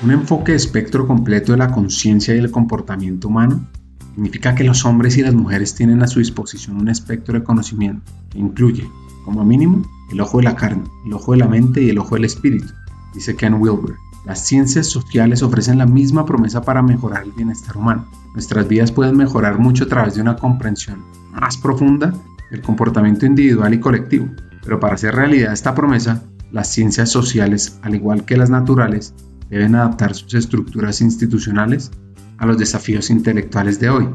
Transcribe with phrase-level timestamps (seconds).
[0.00, 3.66] Un enfoque de espectro completo de la conciencia y el comportamiento humano
[4.14, 8.12] significa que los hombres y las mujeres tienen a su disposición un espectro de conocimiento
[8.30, 8.88] que incluye,
[9.24, 12.14] como mínimo, el ojo de la carne, el ojo de la mente y el ojo
[12.14, 12.68] del espíritu,
[13.12, 13.96] dice Ken Wilber.
[14.24, 18.06] Las ciencias sociales ofrecen la misma promesa para mejorar el bienestar humano.
[18.34, 22.14] Nuestras vidas pueden mejorar mucho a través de una comprensión más profunda
[22.52, 24.28] del comportamiento individual y colectivo.
[24.62, 29.14] Pero para hacer realidad esta promesa, las ciencias sociales, al igual que las naturales,
[29.50, 31.90] deben adaptar sus estructuras institucionales
[32.38, 34.08] a los desafíos intelectuales de hoy,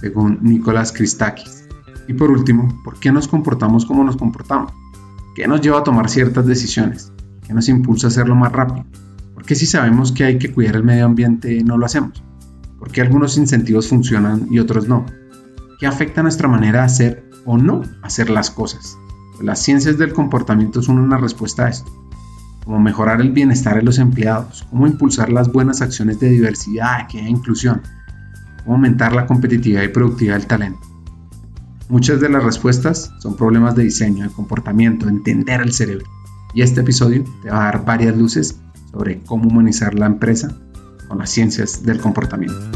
[0.00, 1.68] según Nicolás Christakis.
[2.06, 4.72] Y por último, ¿por qué nos comportamos como nos comportamos?
[5.34, 7.12] ¿Qué nos lleva a tomar ciertas decisiones?
[7.46, 8.86] ¿Qué nos impulsa a hacerlo más rápido?
[9.34, 12.22] ¿Por qué si sabemos que hay que cuidar el medio ambiente no lo hacemos?
[12.78, 15.04] ¿Por qué algunos incentivos funcionan y otros no?
[15.78, 18.98] ¿Qué afecta nuestra manera de hacer o no hacer las cosas?
[19.40, 22.07] Las ciencias del comportamiento son una respuesta a esto,
[22.68, 27.24] como mejorar el bienestar de los empleados, cómo impulsar las buenas acciones de diversidad, equidad
[27.24, 27.80] e inclusión,
[28.62, 30.80] cómo aumentar la competitividad y productividad del talento.
[31.88, 36.04] Muchas de las respuestas son problemas de diseño, de comportamiento, de entender el cerebro.
[36.52, 38.60] Y este episodio te va a dar varias luces
[38.92, 40.54] sobre cómo humanizar la empresa
[41.08, 42.70] con las ciencias del comportamiento.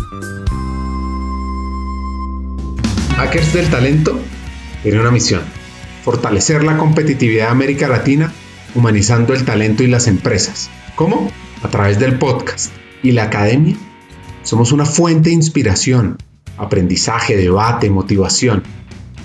[3.16, 4.18] Hackers del Talento
[4.82, 5.42] tiene una misión
[6.02, 8.32] fortalecer la competitividad de América Latina
[8.74, 10.70] humanizando el talento y las empresas.
[10.94, 11.30] ¿Cómo?
[11.62, 13.76] A través del podcast y la academia.
[14.42, 16.18] Somos una fuente de inspiración,
[16.56, 18.62] aprendizaje, debate, motivación,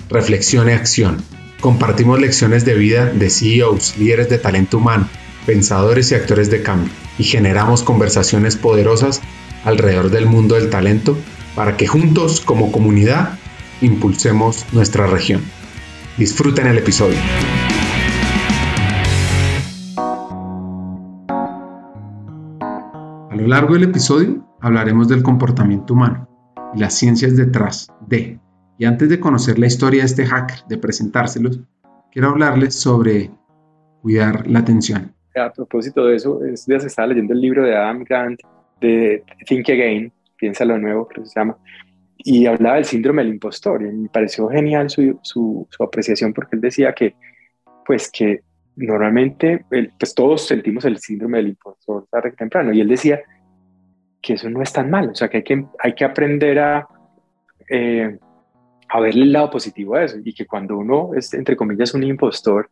[0.08, 1.22] reflexión y acción.
[1.60, 5.08] Compartimos lecciones de vida de CEOs, líderes de talento humano,
[5.44, 9.20] pensadores y actores de cambio y generamos conversaciones poderosas
[9.64, 11.16] alrededor del mundo del talento
[11.54, 13.38] para que juntos como comunidad
[13.80, 15.42] impulsemos nuestra región.
[16.16, 17.18] Disfruten el episodio.
[23.38, 26.28] Lo largo del episodio hablaremos del comportamiento humano
[26.74, 28.38] y las ciencias detrás de.
[28.78, 31.60] Y antes de conocer la historia de este hacker, de presentárselos,
[32.12, 33.30] quiero hablarles sobre
[34.02, 35.14] cuidar la atención.
[35.36, 38.40] A propósito de eso, ya se estaba leyendo el libro de Adam Grant
[38.80, 41.56] de Think Again, Piénsalo de nuevo, creo que se llama,
[42.18, 46.60] y hablaba del síndrome del impostor y me pareció genial su, su, apreciación porque él
[46.60, 47.14] decía que
[47.86, 48.40] pues que
[48.78, 49.64] normalmente
[49.98, 53.20] pues todos sentimos el síndrome del impostor tarde que temprano y él decía
[54.20, 56.88] que eso no es tan mal, o sea que hay que, hay que aprender a,
[57.68, 58.18] eh,
[58.88, 62.02] a verle el lado positivo a eso y que cuando uno es entre comillas un
[62.02, 62.70] impostor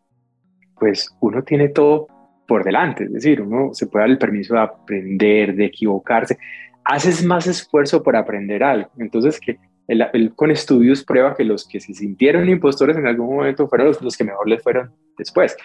[0.78, 2.09] pues uno tiene todo
[2.47, 6.38] por delante, es decir, uno se puede dar el permiso de aprender, de equivocarse,
[6.84, 8.91] haces más esfuerzo por aprender algo.
[8.99, 13.69] Entonces, que él, con estudios prueba que los que se sintieron impostores en algún momento
[13.69, 15.56] fueron los, que mejor les fueron después.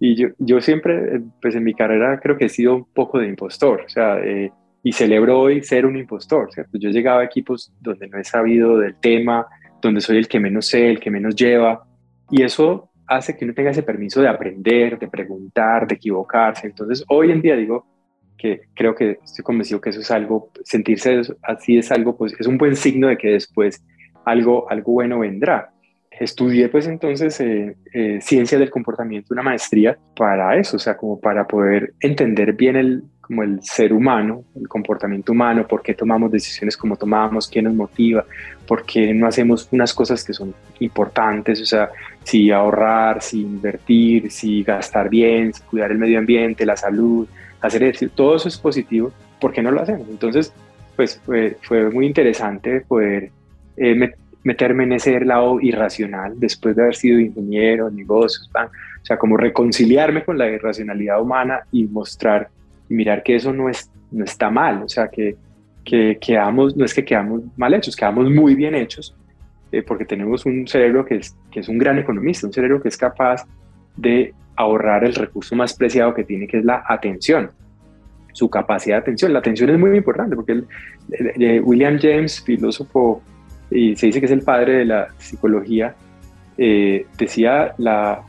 [0.00, 3.26] Y yo, yo siempre, pues en mi carrera creo que he sido un poco de
[3.26, 6.78] impostor, o sea, eh, y celebro hoy ser un impostor, ¿cierto?
[6.78, 9.46] Yo he llegado a equipos donde no he sabido del tema,
[9.82, 11.84] donde soy el que menos sé, el que menos lleva,
[12.30, 16.66] y eso hace que uno tenga ese permiso de aprender, de preguntar, de equivocarse.
[16.66, 17.86] Entonces, hoy en día digo,
[18.38, 22.46] que creo que estoy convencido que eso es algo, sentirse así es algo, pues es
[22.46, 23.84] un buen signo de que después
[24.24, 25.70] algo, algo bueno vendrá.
[26.20, 31.20] Estudié pues entonces eh, eh, ciencia del comportamiento, una maestría para eso, o sea, como
[31.20, 36.32] para poder entender bien el, como el ser humano, el comportamiento humano, por qué tomamos
[36.32, 38.24] decisiones como tomamos, qué nos motiva,
[38.66, 41.90] por qué no hacemos unas cosas que son importantes, o sea,
[42.24, 47.28] si ahorrar, si invertir, si gastar bien, si cuidar el medio ambiente, la salud,
[47.60, 50.08] hacer ejercicio, todo eso es positivo, ¿por qué no lo hacemos?
[50.08, 50.52] Entonces,
[50.96, 53.30] pues fue, fue muy interesante poder
[53.76, 54.12] eh,
[54.48, 60.24] meterme en ese lado irracional después de haber sido ingeniero, negocios, o sea, como reconciliarme
[60.24, 62.48] con la irracionalidad humana y mostrar
[62.88, 65.36] y mirar que eso no, es, no está mal, o sea, que,
[65.84, 69.14] que quedamos, no es que quedamos mal hechos, quedamos muy bien hechos,
[69.70, 72.88] eh, porque tenemos un cerebro que es, que es un gran economista, un cerebro que
[72.88, 73.44] es capaz
[73.98, 77.50] de ahorrar el recurso más preciado que tiene, que es la atención,
[78.32, 79.34] su capacidad de atención.
[79.34, 80.62] La atención es muy importante porque
[81.62, 83.20] William James, filósofo,
[83.70, 85.94] y se dice que es el padre de la psicología,
[86.56, 88.22] eh, decía la,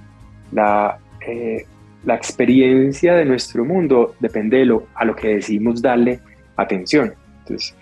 [0.51, 0.97] la,
[1.27, 1.65] eh,
[2.06, 6.19] la, experiencia de nuestro mundo depende de lo, a lo que decidimos darle
[6.56, 7.13] atención.
[7.39, 7.75] Entonces,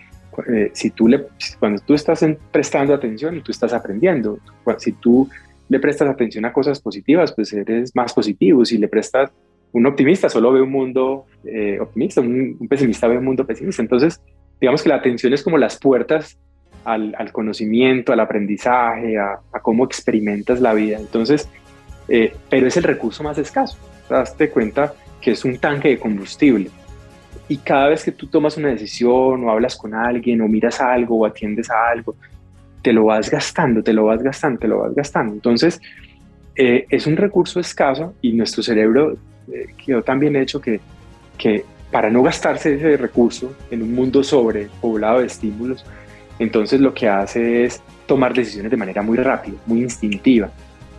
[0.47, 1.25] eh, si tú le,
[1.59, 4.39] cuando tú estás prestando atención, tú estás aprendiendo.
[4.77, 5.27] Si tú
[5.69, 8.63] le prestas atención a cosas positivas, pues eres más positivo.
[8.63, 9.31] Si le prestas
[9.71, 13.81] un optimista, solo ve un mundo eh, optimista, un, pesimista ve un mundo pesimista.
[13.81, 14.21] Entonces,
[14.61, 16.37] digamos que la atención es como las puertas
[16.85, 20.97] al, conocimiento, al aprendizaje, a, cómo experimentas la vida.
[20.97, 21.49] Entonces,
[22.07, 23.77] eh, pero es el recurso más escaso.
[24.07, 26.69] Te das cuenta que es un tanque de combustible.
[27.49, 31.19] y cada vez que tú tomas una decisión o hablas con alguien o miras algo
[31.19, 32.15] o atiendes a algo,
[32.81, 35.33] te lo vas gastando, te lo vas gastando, te lo vas gastando.
[35.33, 35.79] Entonces,
[36.55, 39.17] eh, es un recurso escaso y nuestro cerebro
[39.51, 40.79] eh, quedó tan hecho que,
[41.37, 45.85] que para no gastarse ese recurso en un mundo sobrepoblado de estímulos,
[46.39, 50.49] entonces lo que hace es tomar decisiones de manera muy rápida, muy instintiva,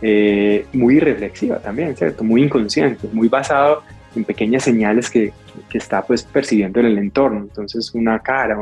[0.01, 2.23] eh, muy reflexiva también, ¿cierto?
[2.23, 3.83] Muy inconsciente, muy basado
[4.15, 5.33] en pequeñas señales que,
[5.73, 7.39] está pues percibiendo en el entorno.
[7.39, 8.57] Entonces una cara,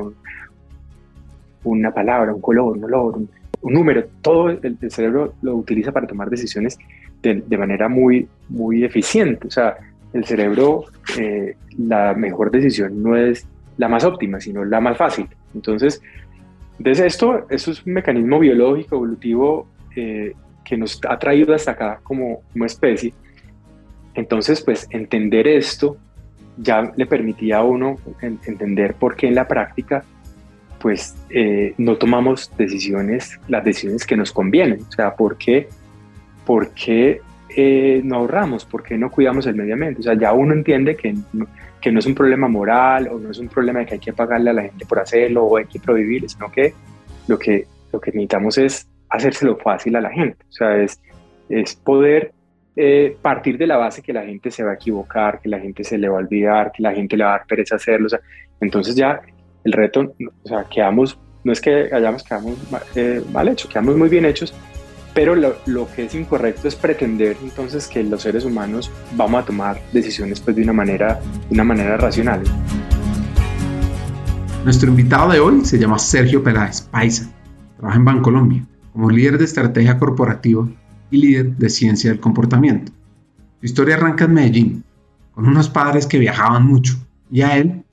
[1.64, 3.30] una palabra, un color, un olor, un,
[3.74, 6.78] número, todo el, cerebro lo utiliza para tomar decisiones
[7.22, 9.48] de, de, manera muy, muy eficiente.
[9.48, 9.78] O sea,
[10.14, 10.86] el cerebro,
[11.18, 13.46] eh, la mejor decisión no es
[13.78, 15.28] la más óptima, sino la más fácil.
[15.54, 16.02] Entonces,
[16.80, 20.34] desde esto, eso es un mecanismo biológico, evolutivo, eh,
[20.64, 23.14] que nos ha traído hasta acá como, como especie.
[24.14, 25.98] Entonces, pues entender esto
[26.58, 30.04] ya le permitía a uno entender por qué en la práctica
[30.80, 34.82] pues eh, no tomamos decisiones, las decisiones que nos convienen.
[34.88, 35.68] O sea, ¿por qué,
[36.46, 37.22] por qué
[37.60, 38.66] eh, no ahorramos?
[38.66, 40.02] ¿Por qué no cuidamos el medio ambiente?
[40.02, 41.48] O sea, ya uno entiende que no,
[41.82, 44.14] que no es un problema moral o no es un problema de que hay que
[44.14, 46.76] pagarle a la gente por hacerlo o hay que prohibir, sino que
[47.28, 50.38] lo que, lo que necesitamos es hacérselo fácil a la gente.
[50.48, 51.02] O sea, es,
[51.50, 52.32] es poder
[52.76, 55.84] eh, partir de la base que la gente se va a equivocar, que la gente
[55.84, 58.06] se le va a olvidar, que la gente le va a dar pereza hacerlo.
[58.06, 58.20] O sea,
[58.62, 59.20] entonces ya
[59.64, 60.14] el reto,
[60.44, 62.56] o sea, quedamos, no es que hayamos quedamos
[62.96, 64.54] eh, mal hechos, quedamos muy bien hechos,
[65.14, 69.82] pero lo, que es incorrecto es pretender entonces que los seres humanos vamos a tomar
[69.92, 71.20] decisiones pues de una manera,
[71.50, 72.44] una manera racional.
[74.64, 77.32] Nuestro invitado de hoy se llama Sergio Peláez Paisa,
[77.78, 80.68] trabaja en Bancolombia como líder de estrategia corporativa
[81.10, 82.92] y líder de ciencia del comportamiento.
[83.60, 84.84] Su historia arranca en Medellín,
[85.32, 86.96] con unos padres que viajaban mucho
[87.32, 87.84] y a él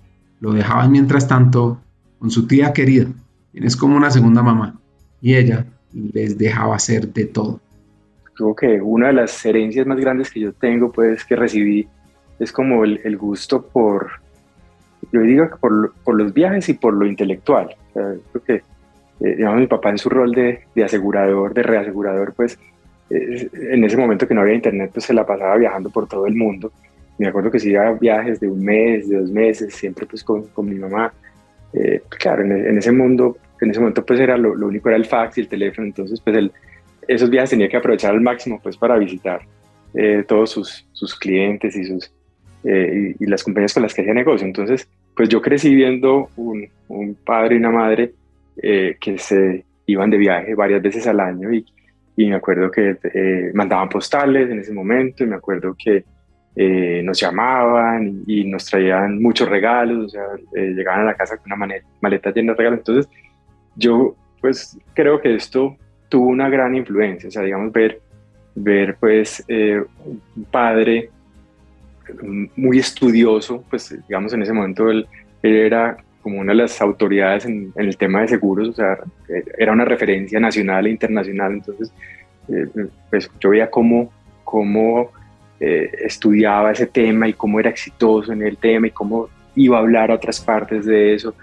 [0.40, 1.80] lo dejaban mientras tanto
[2.18, 3.06] con su tía querida,
[3.52, 4.80] quien es como una segunda mamá,
[5.20, 7.60] y ella les dejaba hacer de todo.
[8.34, 11.86] Creo que una de las herencias más grandes que yo tengo, pues, que recibí,
[12.38, 14.10] es como el, gusto por,
[15.12, 17.76] yo digo por, por, los viajes y por lo intelectual.
[17.92, 22.58] creo que, eh, digamos, mi papá en su rol de, de asegurador, de reasegurador, pues,
[23.10, 26.34] en ese momento que no había internet, pues se la pasaba viajando por todo el
[26.34, 26.72] mundo.
[27.18, 30.44] Me acuerdo que si iba viajes de un mes, de dos meses, siempre pues con,
[30.48, 31.12] con mi mamá.
[31.72, 35.38] Eh, claro, en, ese mundo, en ese momento pues era lo, único era el fax
[35.38, 36.52] y el teléfono, entonces pues el,
[37.08, 39.40] esos viajes tenía que aprovechar al máximo pues para visitar
[39.94, 42.12] eh, todos sus, sus, clientes y, sus,
[42.64, 44.46] eh, y, las compañías con las que hacía negocio.
[44.46, 48.12] Entonces pues yo crecí viendo un, un padre y una madre
[48.56, 51.66] que se iban de viaje varias veces al año y
[52.16, 56.04] y me acuerdo que eh, mandaban postales en ese momento y me acuerdo que
[56.56, 60.22] eh, nos llamaban y, nos traían muchos regalos, o sea,
[60.54, 61.66] eh, llegaban a la casa con una
[62.00, 62.78] maleta, llena de regalos.
[62.80, 63.12] Entonces,
[63.76, 65.76] yo pues creo que esto
[66.08, 68.00] tuvo una gran influencia, o sea, digamos, ver,
[68.54, 71.10] ver pues un padre
[72.56, 75.06] muy estudioso, pues digamos en ese momento él,
[75.42, 78.98] él era como una de las autoridades en, el tema de seguros, o sea,
[79.58, 81.92] era una referencia nacional e internacional, entonces
[82.48, 82.66] eh,
[83.10, 84.10] pues yo veía cómo,
[84.42, 85.10] cómo
[85.60, 89.80] eh, estudiaba ese tema y cómo era exitoso en el tema y cómo iba a
[89.80, 91.34] hablar a otras partes de eso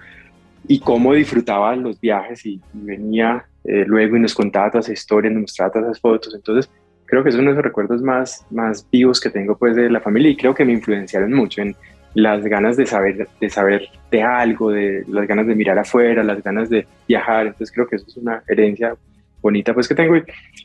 [0.68, 5.34] y cómo disfrutaba los viajes y, venía eh, luego y nos contaba todas esas historias,
[5.34, 6.72] nos mostraba todas esas fotos, entonces
[7.06, 10.00] creo que es uno de los recuerdos más, más vivos que tengo pues de la
[10.00, 11.76] familia y creo que me influenciaron mucho en
[12.14, 16.44] las ganas de saber, de saber de algo, de las ganas de mirar afuera, las
[16.44, 17.48] ganas de viajar.
[17.48, 18.96] Entonces creo que eso es una herencia
[19.42, 20.16] bonita pues que tengo.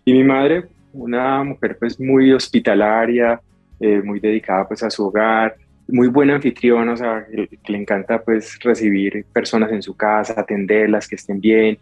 [0.05, 3.41] Y, mi madre, una mujer pues muy hospitalaria,
[3.81, 5.55] eh, muy dedicada pues a su hogar,
[5.89, 11.07] muy buena anfitriona, o sea, que, le encanta pues recibir personas en su casa, atenderlas,
[11.07, 11.79] que estén bien,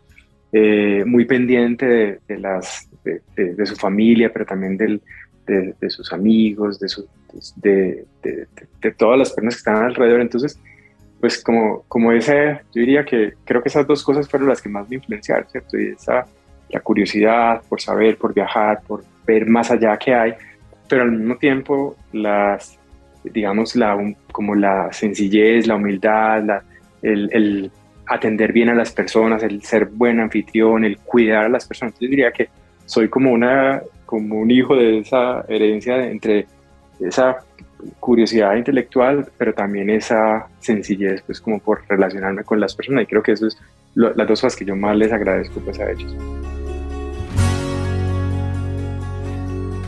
[0.53, 2.89] eh, muy pendiente de, las,
[3.37, 5.01] de, su familia, pero también del,
[5.47, 7.07] de, sus amigos, de, su,
[7.57, 10.21] de, de, todas las personas que están alrededor.
[10.21, 10.59] Entonces,
[11.21, 14.69] pues como, como ese, yo diría que creo que esas dos cosas fueron las que
[14.69, 15.79] más me influenciaron, ¿cierto?
[15.79, 16.27] Y esa,
[16.69, 20.35] la curiosidad por saber, por viajar, por ver más allá que hay,
[20.89, 22.79] pero al mismo tiempo las,
[23.25, 23.97] digamos, la,
[24.33, 26.63] como la sencillez, la humildad, la,
[27.03, 27.71] el, el,
[28.07, 31.95] atender bien a las personas, el ser buen anfitrión, el cuidar a las personas.
[31.99, 32.49] Yo diría que
[32.87, 36.47] soy como una como un hijo de esa herencia entre
[37.01, 37.39] esa
[38.01, 43.05] curiosidad intelectual, pero también esa sencillez, pues como por relacionarme con las personas.
[43.05, 43.59] Y creo que eso es
[43.95, 46.15] las dos cosas que yo más les agradezco pues a ellos.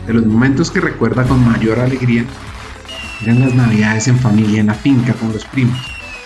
[0.07, 2.25] De los momentos que recuerda con mayor alegría,
[3.23, 5.79] eran las navidades en familia, en la finca, con los primos.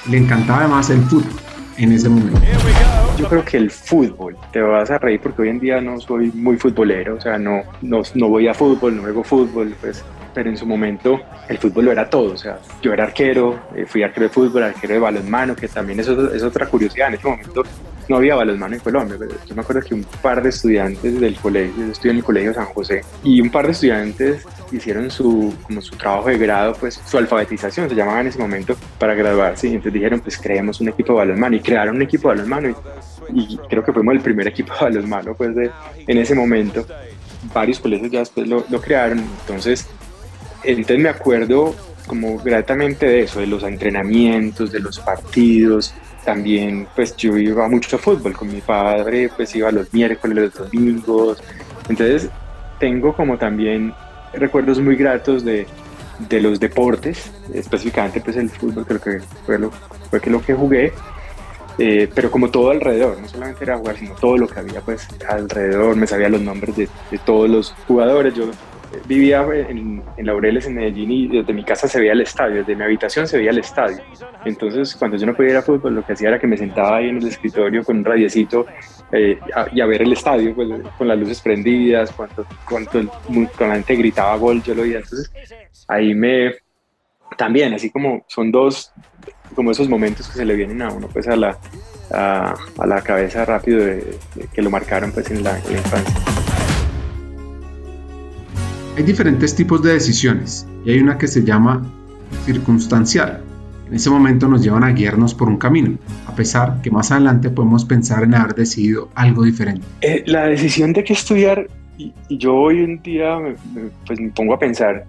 [0.09, 1.33] Le encantaba además el fútbol
[1.77, 2.41] en ese momento.
[3.19, 6.31] Yo creo que el fútbol, te vas a reír porque hoy en día no soy
[6.33, 10.05] muy futbolero, o sea, no, no, no voy a fútbol, no juego fútbol, pues
[10.35, 12.35] pero en su momento el fútbol lo era todo.
[12.35, 16.01] O sea, yo era arquero, eh, fui arquero de fútbol, arquero de balonmano, que también
[16.01, 17.09] es, es otra curiosidad.
[17.09, 17.65] En ese momento
[18.09, 21.37] no había balonmano en Colombia, pero yo me acuerdo que un par de estudiantes del
[21.37, 25.55] colegio, yo estudié en el colegio San José, y un par de estudiantes hicieron su,
[25.62, 29.69] como su trabajo de grado, pues su alfabetización se llamaba en ese momento para graduarse,
[29.69, 32.77] y entonces dijeron, pues creemos un equipo de balonmano, y crearon un equipo de balonmano,
[33.35, 35.71] y, creo que fuimos el primer equipo de balonmano, pues de,
[36.07, 36.87] en ese momento,
[37.55, 39.89] varios colegios ya después lo, lo crearon, entonces
[40.62, 41.75] entonces me acuerdo
[42.07, 45.95] como gratamente de eso, de los entrenamientos, de los partidos.
[46.25, 50.71] También pues yo iba mucho a fútbol con mi padre, pues iba los miércoles, los
[50.71, 51.43] domingos.
[51.89, 52.29] Entonces
[52.79, 53.95] tengo como también
[54.33, 55.67] recuerdos muy gratos de,
[56.29, 59.71] de los deportes, específicamente pues el fútbol creo que fue lo,
[60.11, 60.93] fue que, lo que jugué.
[61.79, 65.09] Eh, pero como todo alrededor, no solamente era jugar, sino todo lo que había pues
[65.27, 68.51] alrededor, me sabía los nombres de, de todos los jugadores, yo
[69.07, 72.83] vivía en, Laureles, en Medellín, y desde mi casa se veía el estadio, desde mi
[72.83, 73.99] habitación se veía el estadio.
[74.45, 76.97] Entonces, cuando yo no podía ir a fútbol, lo que hacía era que me sentaba
[76.97, 78.67] ahí en el escritorio con un radiecito
[79.13, 79.39] eh,
[79.73, 83.11] y a ver el estadio, pues, con las luces prendidas, cuando, cuando,
[83.61, 84.99] la gente gritaba gol, yo lo oía.
[84.99, 85.31] Entonces,
[85.89, 86.55] ahí me.
[87.37, 88.93] También, así como son dos,
[89.55, 91.57] como esos momentos que se le vienen a uno, pues a la,
[92.13, 92.55] a,
[92.87, 94.19] la cabeza rápido de,
[94.53, 96.50] que lo marcaron pues en la, en la infancia.
[98.97, 101.87] Hay diferentes tipos de decisiones y hay una que se llama
[102.45, 103.43] circunstancial.
[103.87, 107.51] En ese momento nos llevan a guiarnos por un camino, a pesar que más adelante
[107.51, 109.83] podemos pensar en haber decidido algo diferente.
[110.01, 111.67] Eh, la decisión de qué estudiar,
[111.99, 113.55] y, yo hoy en día me,
[114.07, 115.05] pues me pongo a pensar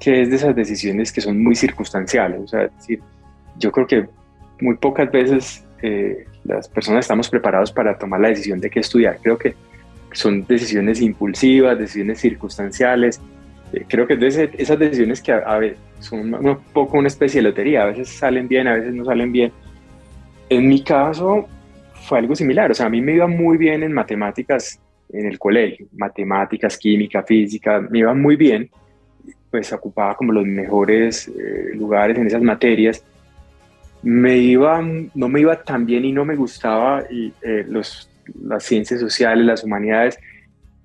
[0.00, 2.40] que es de esas decisiones que son muy circunstanciales.
[2.40, 2.68] O sea,
[3.58, 4.06] yo creo que
[4.60, 9.18] muy pocas veces eh, las personas estamos preparados para tomar la decisión de qué estudiar.
[9.22, 9.54] Creo que
[10.16, 13.20] son decisiones impulsivas, decisiones circunstanciales.
[13.72, 17.42] Eh, creo que es de esas decisiones que a, veces son un poco una especie
[17.42, 19.52] de lotería, a veces salen bien, a veces no salen bien.
[20.48, 21.46] En mi caso
[22.06, 24.80] fue algo similar, o sea, a mí me iba muy bien en matemáticas
[25.12, 28.70] en el colegio, matemáticas, química, física, me iba muy bien,
[29.50, 33.04] pues ocupaba como los mejores eh, lugares en esas materias.
[34.02, 34.82] Me iba,
[35.14, 38.08] no me iba tan bien y no me gustaba y, eh, los
[38.42, 40.18] las ciencias sociales, las humanidades,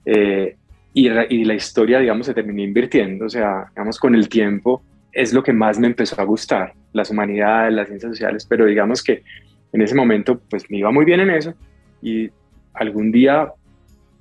[0.06, 0.56] eh,
[0.94, 4.84] y, y, la historia, digamos, se terminó invirtiendo, o sea, digamos, con el tiempo
[5.14, 9.04] es lo que más me empezó a gustar, las humanidades, las ciencias sociales, pero digamos
[9.04, 9.24] que
[9.74, 11.54] en ese momento, pues me iba muy bien en eso,
[12.02, 12.30] y
[12.74, 13.52] algún día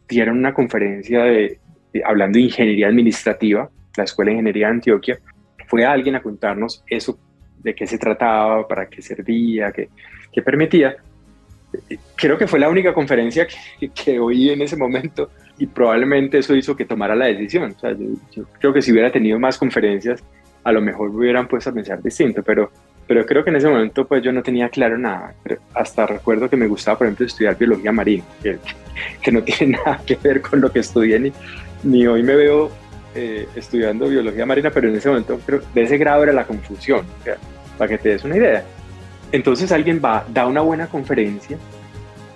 [0.08, 1.58] dieron una conferencia de,
[2.04, 5.18] hablando de ingeniería administrativa, la Escuela de Ingeniería de Antioquia,
[5.66, 7.18] fue alguien a contarnos eso,
[7.58, 9.88] de qué se trataba, para qué servía, qué,
[10.32, 10.96] qué permitía,
[12.16, 13.46] creo que fue la única conferencia
[13.94, 17.74] que, oí en ese momento y probablemente eso hizo que tomara la decisión.
[17.76, 20.22] O sea, yo, creo que si hubiera tenido más conferencias,
[20.64, 22.70] a lo mejor me hubieran puesto a pensar distinto, pero,
[23.06, 25.34] pero creo que en ese momento pues yo no tenía claro nada.
[25.74, 28.58] hasta recuerdo que me gustaba, por ejemplo, estudiar biología marina, que,
[29.22, 31.32] que no tiene nada que ver con lo que estudié, ni,
[31.82, 32.70] ni hoy me veo
[33.14, 37.04] eh, estudiando biología marina, pero en ese momento creo, de ese grado era la confusión,
[37.76, 38.64] para que te des una idea.
[39.32, 41.56] Entonces alguien va, da una buena conferencia,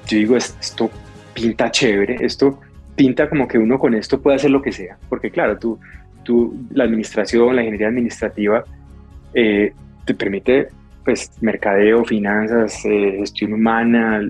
[0.06, 0.90] yo digo, esto
[1.32, 2.60] pinta chévere, esto
[2.94, 5.78] pinta como que uno con esto puede hacer lo que sea, porque claro, tú,
[6.22, 8.64] tú la administración, la ingeniería administrativa,
[9.34, 9.72] eh,
[10.04, 10.68] te permite
[11.04, 14.22] pues mercadeo, finanzas, eh, gestión humana,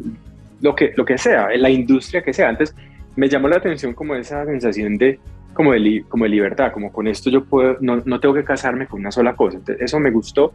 [0.61, 2.49] lo que, lo que sea, la industria que sea.
[2.49, 2.75] Antes
[3.14, 5.21] me llamó la atención como esa sensación de
[5.52, 8.87] como de, como de libertad, como con esto yo puedo, no, no tengo que casarme
[8.87, 9.59] con una sola cosa.
[9.59, 10.52] Entonces, eso me gustó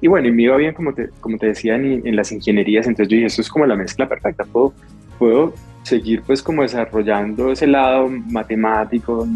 [0.00, 3.08] y bueno, y me iba bien, como te, como te decía, en, las ingenierías, entonces
[3.10, 4.72] yo dije, esto es como la mezcla perfecta, puedo,
[5.18, 9.26] puedo seguir pues como desarrollando ese lado matemático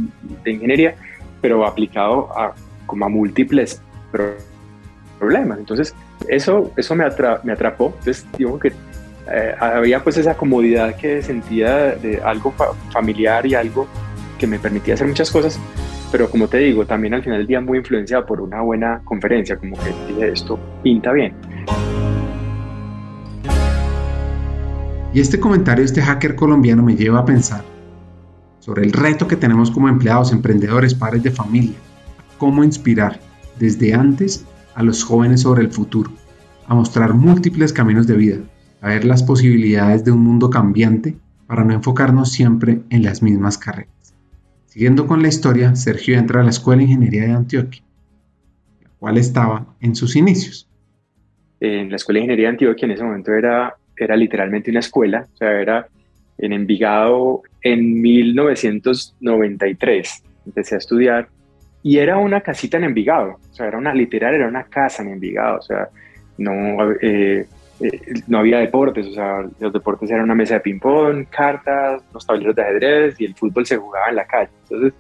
[0.44, 0.94] de ingeniería,
[1.40, 2.54] pero aplicado a,
[2.86, 3.82] como a múltiples
[5.18, 5.58] problemas.
[5.58, 5.94] Entonces,
[6.28, 7.04] eso, eso me,
[7.42, 8.72] me atrapó, entonces digo que
[9.30, 12.52] eh, había pues esa comodidad que sentía de algo
[12.90, 13.86] familiar y algo
[14.38, 15.58] que me permitía hacer muchas cosas,
[16.12, 19.56] pero como te digo, también al final del día muy influenciado por una buena conferencia,
[19.56, 21.34] como que dije, esto pinta bien.
[25.14, 27.64] Y este comentario de este hacker colombiano me lleva a pensar
[28.60, 31.76] sobre el reto que tenemos como empleados, emprendedores, padres de familia,
[32.36, 33.18] cómo inspirar
[33.58, 36.10] desde antes a los jóvenes sobre el futuro,
[36.66, 38.36] a mostrar múltiples caminos de vida,
[38.82, 41.16] a ver las posibilidades de un mundo cambiante
[41.46, 44.01] para no enfocarnos siempre en las mismas carreras.
[44.72, 47.82] Siguiendo con la historia, Sergio entra a la Escuela de Ingeniería de Antioquia,
[48.98, 50.66] cual estaba en sus inicios.
[51.60, 55.28] En la Escuela de Ingeniería de Antioquia en ese momento era, era literalmente una escuela,
[55.30, 55.88] o sea, era
[56.38, 60.24] en Envigado en 1993.
[60.46, 61.28] Empecé a estudiar
[61.82, 65.10] y era una casita en Envigado, o sea, era una literal, era una casa en
[65.10, 65.90] Envigado, o sea,
[66.38, 67.46] no, eh,
[67.82, 72.26] eh, no había deportes, o sea, los deportes eran una mesa de ping-pong, cartas, los
[72.26, 74.50] tableros de ajedrez y el fútbol se jugaba en la calle.
[74.62, 74.92] Entonces,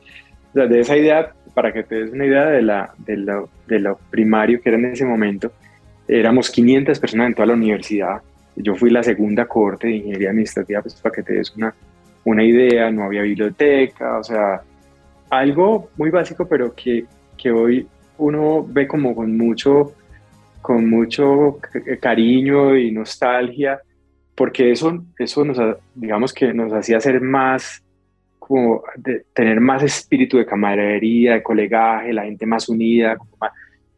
[0.52, 4.60] de esa idea, para que te des una idea de, la, lo, de lo primario
[4.60, 5.52] que era en ese momento,
[6.08, 8.20] éramos 500 personas en toda la universidad.
[8.56, 11.74] Yo fui la segunda corte de ingeniería administrativa, pues para que te des una,
[12.24, 14.62] una idea, no había biblioteca, o sea,
[15.30, 17.86] algo muy básico, pero que, que hoy
[18.18, 19.94] uno ve como con mucho
[20.62, 21.58] con mucho
[22.00, 23.80] cariño y nostalgia,
[24.34, 25.58] porque eso, eso nos,
[25.94, 27.82] digamos que nos hacía ser más,
[28.38, 28.82] como
[29.34, 33.16] tener más espíritu de camaradería, de colegaje, la gente más unida.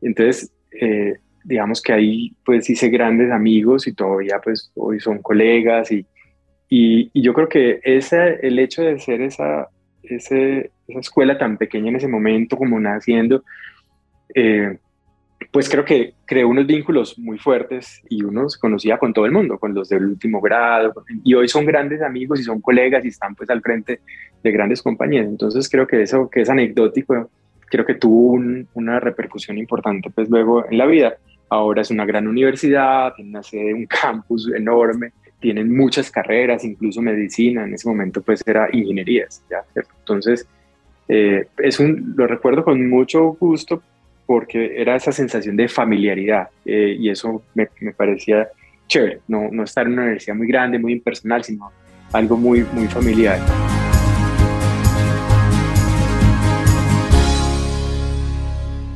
[0.00, 5.92] Entonces, eh, digamos que ahí pues hice grandes amigos y todavía pues hoy son colegas
[5.92, 6.06] y,
[6.68, 9.68] y, yo creo que ese, el hecho de ser esa,
[10.02, 13.44] ese, esa escuela tan pequeña en ese momento como naciendo,
[14.35, 14.78] eh,
[15.50, 19.32] pues creo que creó unos vínculos muy fuertes y uno se conocía con todo el
[19.32, 23.08] mundo, con los del último grado, y hoy son grandes amigos y son colegas y
[23.08, 24.00] están pues al frente
[24.42, 25.26] de grandes compañías.
[25.26, 27.30] Entonces creo que eso que es anecdótico,
[27.66, 28.40] creo que tuvo
[28.74, 31.16] una repercusión importante pues luego en la vida.
[31.48, 37.02] Ahora es una gran universidad, tiene una sede, un campus enorme, tienen muchas carreras, incluso
[37.02, 39.44] medicina, en ese momento pues era ingenierías.
[40.00, 40.46] Entonces,
[41.08, 43.82] eh, es un, lo recuerdo con mucho gusto
[44.26, 48.48] porque era esa sensación de familiaridad eh, y eso me, me, parecía
[48.86, 51.70] chévere, no, no estar en una universidad muy grande, muy impersonal, sino
[52.12, 53.38] algo muy, muy familiar.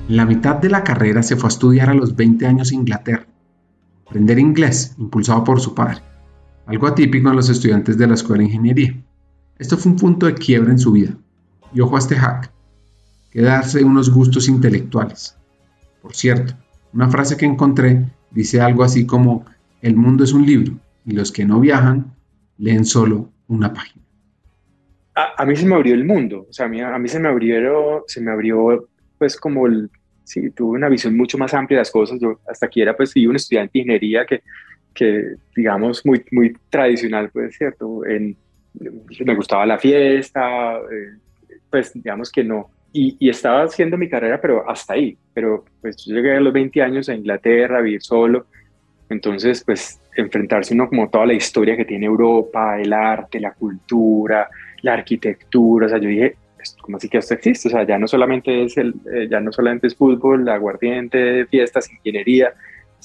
[0.08, 3.26] La mitad de la carrera se fue a estudiar a los 20 años en Inglaterra,
[4.06, 6.00] aprender inglés, impulsado por su padre,
[6.64, 8.96] algo atípico en los estudiantes de la escuela de ingeniería.
[9.58, 11.10] Esto fue un punto de quiebra en su vida.
[11.74, 12.50] Y ojo a este hack,
[13.38, 15.38] que darse unos gustos intelectuales.
[16.02, 16.54] Por cierto,
[16.92, 19.44] una frase que encontré dice algo así como,
[19.80, 20.72] el mundo es un libro
[21.06, 22.16] y los que no viajan
[22.56, 24.04] leen solo una página.
[25.14, 27.28] A, mí se me abrió el mundo, o sea, a mí, a mí se me
[27.28, 29.88] abrió, se me abrió pues como el,
[30.24, 32.18] sí, tuve una visión mucho más amplia de las cosas.
[32.20, 34.42] Yo hasta aquí era pues sí, un estudiante de ingeniería que,
[34.92, 38.04] que digamos, muy, muy tradicional, pues, ¿cierto?
[38.04, 38.36] En,
[39.24, 41.18] me gustaba la fiesta, eh,
[41.70, 45.16] pues digamos que no, y, estaba haciendo mi carrera, pero hasta ahí.
[45.32, 48.46] Pero pues yo llegué a los 20 años a Inglaterra a vivir solo.
[49.08, 54.48] Entonces, pues enfrentarse uno como toda la historia que tiene Europa, el arte, la cultura,
[54.82, 55.86] la arquitectura.
[55.86, 57.68] O sea, yo dije, pues, ¿cómo así que esto existe?
[57.68, 61.90] O sea, ya no solamente es, el, eh, ya no solamente es fútbol, aguardiente, fiestas,
[61.92, 62.52] ingeniería.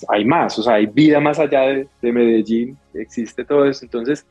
[0.10, 3.86] Hay más, o sea, hay vida más allá de, de Medellín, existe todo eso.
[3.86, 4.25] Entonces,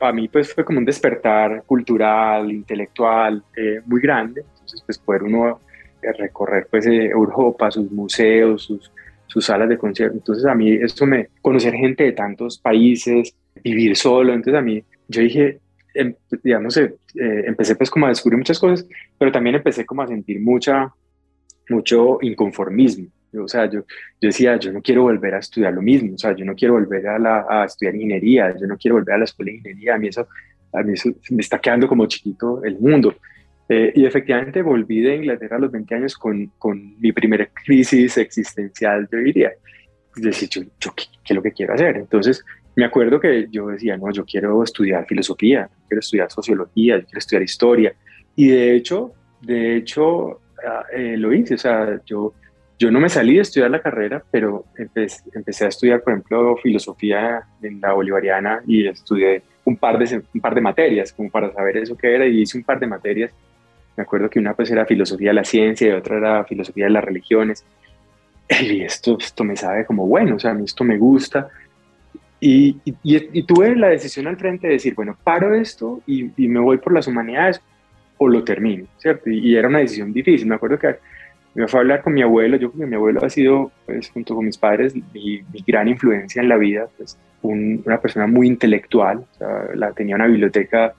[0.00, 4.42] a, mí pues fue como un despertar cultural, intelectual eh, muy grande.
[4.42, 5.60] Entonces pues poder uno
[6.02, 8.92] eh, recorrer pues eh, Europa, sus museos, sus,
[9.26, 10.16] sus salas de concierto.
[10.16, 14.32] Entonces a mí esto me, conocer gente de tantos países, vivir solo.
[14.32, 15.60] Entonces a mí, yo dije,
[15.94, 16.78] em, digamos,
[17.14, 18.86] empecé pues como a descubrir muchas cosas,
[19.18, 20.92] pero también empecé como a sentir mucha,
[21.68, 23.08] mucho inconformismo
[23.44, 23.80] o sea, yo,
[24.20, 26.74] yo decía, yo no quiero volver a estudiar lo mismo, o sea, yo no quiero
[26.74, 29.94] volver a, la, a estudiar ingeniería, yo no quiero volver a la escuela de ingeniería,
[29.94, 30.26] a mí eso,
[30.72, 33.14] a mí eso me está quedando como chiquito el mundo.
[33.68, 38.16] Eh, y efectivamente volví de Inglaterra a los 20 años con, con mi primera crisis
[38.18, 39.52] existencial, yo diría.
[40.14, 41.96] Decir, yo, yo ¿qué, ¿qué, es lo que quiero hacer?
[41.96, 42.42] Entonces,
[42.74, 47.42] me acuerdo que yo decía, no, yo quiero estudiar filosofía, quiero estudiar sociología, quiero estudiar
[47.42, 47.94] historia.
[48.34, 52.34] Y de hecho, de hecho, ah, eh, lo hice, o sea, yo
[52.78, 57.42] yo no me salí de estudiar la carrera, pero empecé, a estudiar, por ejemplo, filosofía
[57.62, 61.78] en la bolivariana y estudié un par, de, un par de materias como para saber
[61.78, 63.32] eso qué era y hice un par de materias.
[63.96, 66.90] Me acuerdo que una pues era filosofía de la ciencia y otra era filosofía de
[66.90, 67.64] las religiones.
[68.60, 71.48] Y esto, esto me sabe como bueno, o sea, a mí esto me gusta.
[72.38, 76.60] Y, y, tuve la decisión al frente de decir, bueno, paro esto y, y, me
[76.60, 77.60] voy por las humanidades
[78.18, 79.30] o lo termino, ¿cierto?
[79.30, 80.46] Y, era una decisión difícil.
[80.46, 80.96] Me acuerdo que
[81.56, 84.10] me fue a hablar con mi abuelo, yo creo que mi abuelo ha sido, pues,
[84.10, 89.24] junto con mis padres, mi, gran influencia en la vida, pues, una persona muy intelectual,
[89.74, 90.92] la, tenía una biblioteca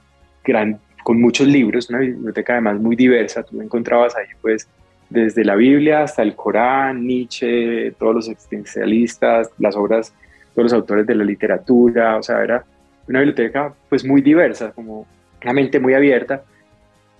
[0.43, 4.67] gran, con muchos libros, una biblioteca además muy diversa, tú encontrabas ahí pues
[5.10, 10.13] desde la Biblia hasta el Corán, Nietzsche, todos los existencialistas, las obras,
[10.56, 12.63] todos los autores de la literatura, o sea, era
[13.08, 15.06] una biblioteca pues muy diversa, como
[15.43, 16.43] una mente muy abierta,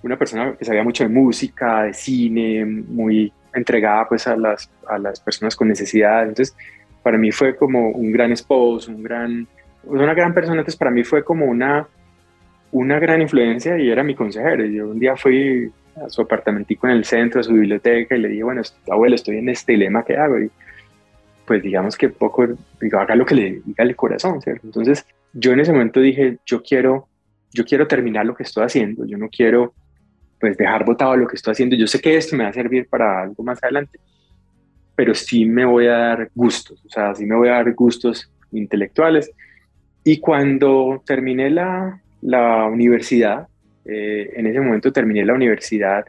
[0.08, 4.98] una persona que sabía mucho de música, de cine, muy, entregada pues a las, a
[4.98, 6.22] las personas con necesidad.
[6.22, 6.56] Entonces,
[7.02, 9.46] para mí fue como un gran esposo, un gran,
[9.84, 10.60] una gran persona.
[10.60, 11.86] Entonces, para mí fue como una,
[12.72, 14.64] una gran influencia y era mi consejero.
[14.64, 18.28] Yo un día fui a su apartamentico en el centro, a su biblioteca y le
[18.28, 20.38] dije, bueno, abuelo, estoy en este dilema, ¿qué hago?
[20.40, 20.50] Y
[21.46, 22.46] pues digamos que poco,
[22.80, 24.66] digo, haga lo que le diga el corazón, ¿cierto?
[24.66, 27.08] Entonces, yo en ese momento dije, yo quiero,
[27.52, 29.72] yo quiero terminar lo que estoy haciendo, yo no quiero
[30.40, 31.76] pues dejar botado lo que estoy haciendo.
[31.76, 33.98] Yo sé que esto me va a servir para algo más adelante,
[34.94, 38.30] pero sí me voy a dar gustos, o sea, sí me voy a dar gustos
[38.52, 39.30] intelectuales.
[40.04, 43.48] Y cuando terminé la, la universidad,
[43.84, 46.06] eh, en ese momento terminé la universidad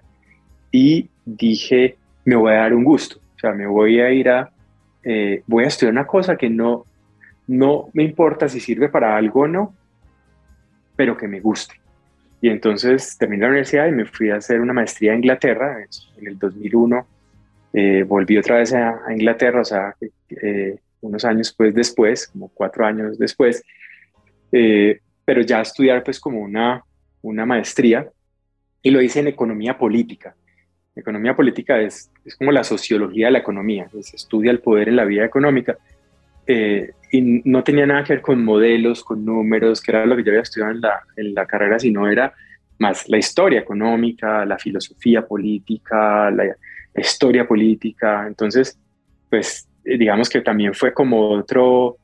[0.72, 4.52] y dije, me voy a dar un gusto, o sea, me voy a ir a,
[5.04, 6.86] eh, voy a estudiar una cosa que no,
[7.48, 9.74] no me importa si sirve para algo o no,
[10.96, 11.76] pero que me guste.
[12.42, 15.86] Y entonces terminé la universidad y me fui a hacer una maestría en Inglaterra.
[16.18, 17.08] En el 2001
[17.74, 19.96] eh, volví otra vez a, Inglaterra, o sea,
[20.30, 23.64] eh, unos años pues después, como cuatro años después,
[24.52, 26.84] eh, pero ya estudiar pues como una,
[27.22, 28.10] una maestría
[28.82, 30.36] y lo hice en economía política.
[30.96, 34.96] Economía política es, es como la sociología de la economía, se estudia el poder en
[34.96, 35.78] la vida económica
[36.52, 40.24] eh, y no tenía nada que ver con modelos, con números, que era lo que
[40.24, 42.34] yo había estudiado en la, en la carrera, sino era
[42.80, 46.56] más la historia económica, la filosofía política, la,
[46.96, 48.26] historia política.
[48.28, 48.78] Entonces,
[49.30, 51.98] pues eh, digamos que también fue como otro,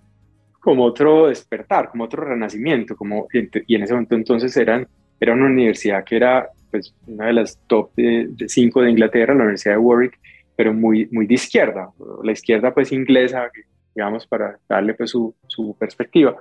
[0.60, 4.88] como otro despertar, como otro renacimiento, como, y en ese momento entonces eran,
[5.20, 9.44] era una universidad que era pues, una de las top de, cinco de Inglaterra, la
[9.44, 10.20] Universidad de Warwick,
[10.56, 11.90] pero muy, muy de izquierda,
[12.24, 13.50] la izquierda pues inglesa,
[13.96, 16.36] digamos, para darle pues su, su perspectiva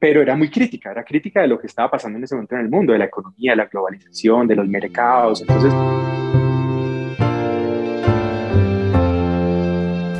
[0.00, 2.62] pero era muy crítica, era crítica de lo que estaba pasando en ese momento en
[2.62, 5.42] el mundo, de la economía, de la globalización, de los mercados.
[5.42, 5.72] Entonces.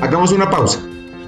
[0.03, 0.81] Hagamos una pausa.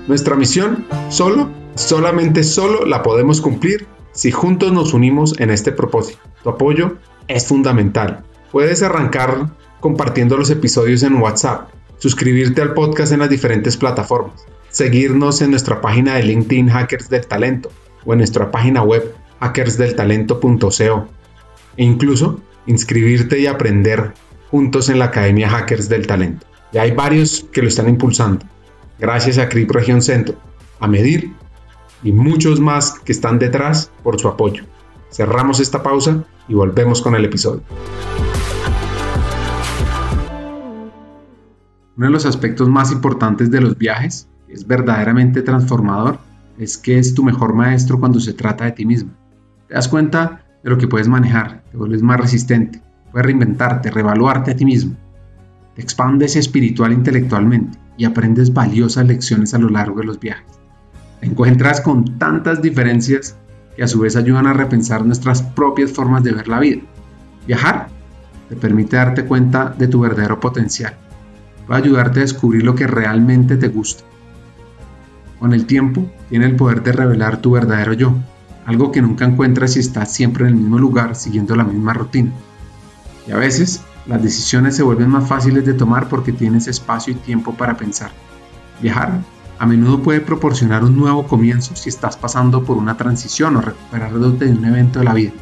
[0.06, 6.20] Nuestra misión solo, solamente solo la podemos cumplir si juntos nos unimos en este propósito.
[6.42, 6.98] Tu apoyo
[7.28, 8.22] es fundamental.
[8.50, 9.48] Puedes arrancar
[9.80, 15.80] compartiendo los episodios en WhatsApp, suscribirte al podcast en las diferentes plataformas seguirnos en nuestra
[15.80, 17.70] página de LinkedIn Hackers del Talento
[18.04, 21.08] o en nuestra página web hackersdeltalento.co
[21.76, 24.14] e incluso inscribirte y aprender
[24.50, 26.46] juntos en la Academia Hackers del Talento.
[26.72, 28.46] Ya hay varios que lo están impulsando,
[28.98, 30.36] gracias a CRIP Región Centro,
[30.80, 31.32] a Medir
[32.02, 34.64] y muchos más que están detrás por su apoyo.
[35.10, 37.62] Cerramos esta pausa y volvemos con el episodio.
[41.94, 46.18] Uno de los aspectos más importantes de los viajes es verdaderamente transformador
[46.58, 49.12] es que es tu mejor maestro cuando se trata de ti mismo.
[49.68, 54.52] Te das cuenta de lo que puedes manejar, te vuelves más resistente, puedes reinventarte, revaluarte
[54.52, 54.94] a ti mismo.
[55.74, 60.46] Te expandes espiritual e intelectualmente y aprendes valiosas lecciones a lo largo de los viajes.
[61.20, 63.36] Te encuentras con tantas diferencias
[63.74, 66.82] que a su vez ayudan a repensar nuestras propias formas de ver la vida.
[67.46, 67.88] Viajar
[68.50, 70.94] te permite darte cuenta de tu verdadero potencial.
[71.66, 74.04] Puede ayudarte a descubrir lo que realmente te gusta
[75.42, 78.14] con el tiempo, tiene el poder de revelar tu verdadero yo,
[78.64, 82.30] algo que nunca encuentras si estás siempre en el mismo lugar siguiendo la misma rutina.
[83.26, 87.16] Y a veces, las decisiones se vuelven más fáciles de tomar porque tienes espacio y
[87.16, 88.12] tiempo para pensar.
[88.80, 89.18] Viajar
[89.58, 94.44] a menudo puede proporcionar un nuevo comienzo si estás pasando por una transición o recuperándote
[94.44, 95.32] de un evento de la vida.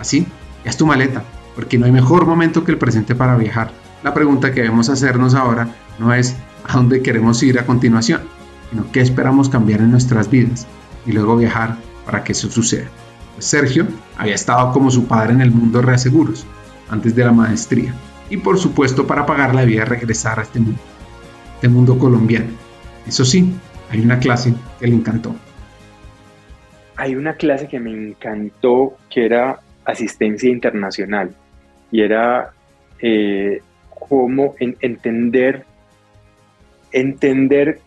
[0.00, 0.26] Así,
[0.64, 1.22] es tu maleta,
[1.54, 3.70] porque no hay mejor momento que el presente para viajar.
[4.02, 5.68] La pregunta que debemos hacernos ahora
[6.00, 6.34] no es
[6.66, 8.22] a dónde queremos ir a continuación,
[8.74, 10.66] sino qué esperamos cambiar en nuestras vidas
[11.06, 12.88] y luego viajar para que eso suceda.
[13.34, 16.44] Pues Sergio había estado como su padre en el mundo de reaseguros
[16.90, 17.94] antes de la maestría
[18.28, 20.80] y por supuesto para pagar la vida regresar a este mundo,
[21.54, 22.48] este mundo colombiano.
[23.06, 23.54] Eso sí,
[23.90, 25.36] hay una clase que le encantó.
[26.96, 31.32] Hay una clase que me encantó que era asistencia internacional
[31.92, 32.50] y era
[32.98, 33.62] eh,
[34.08, 35.64] cómo entender
[36.90, 37.80] entender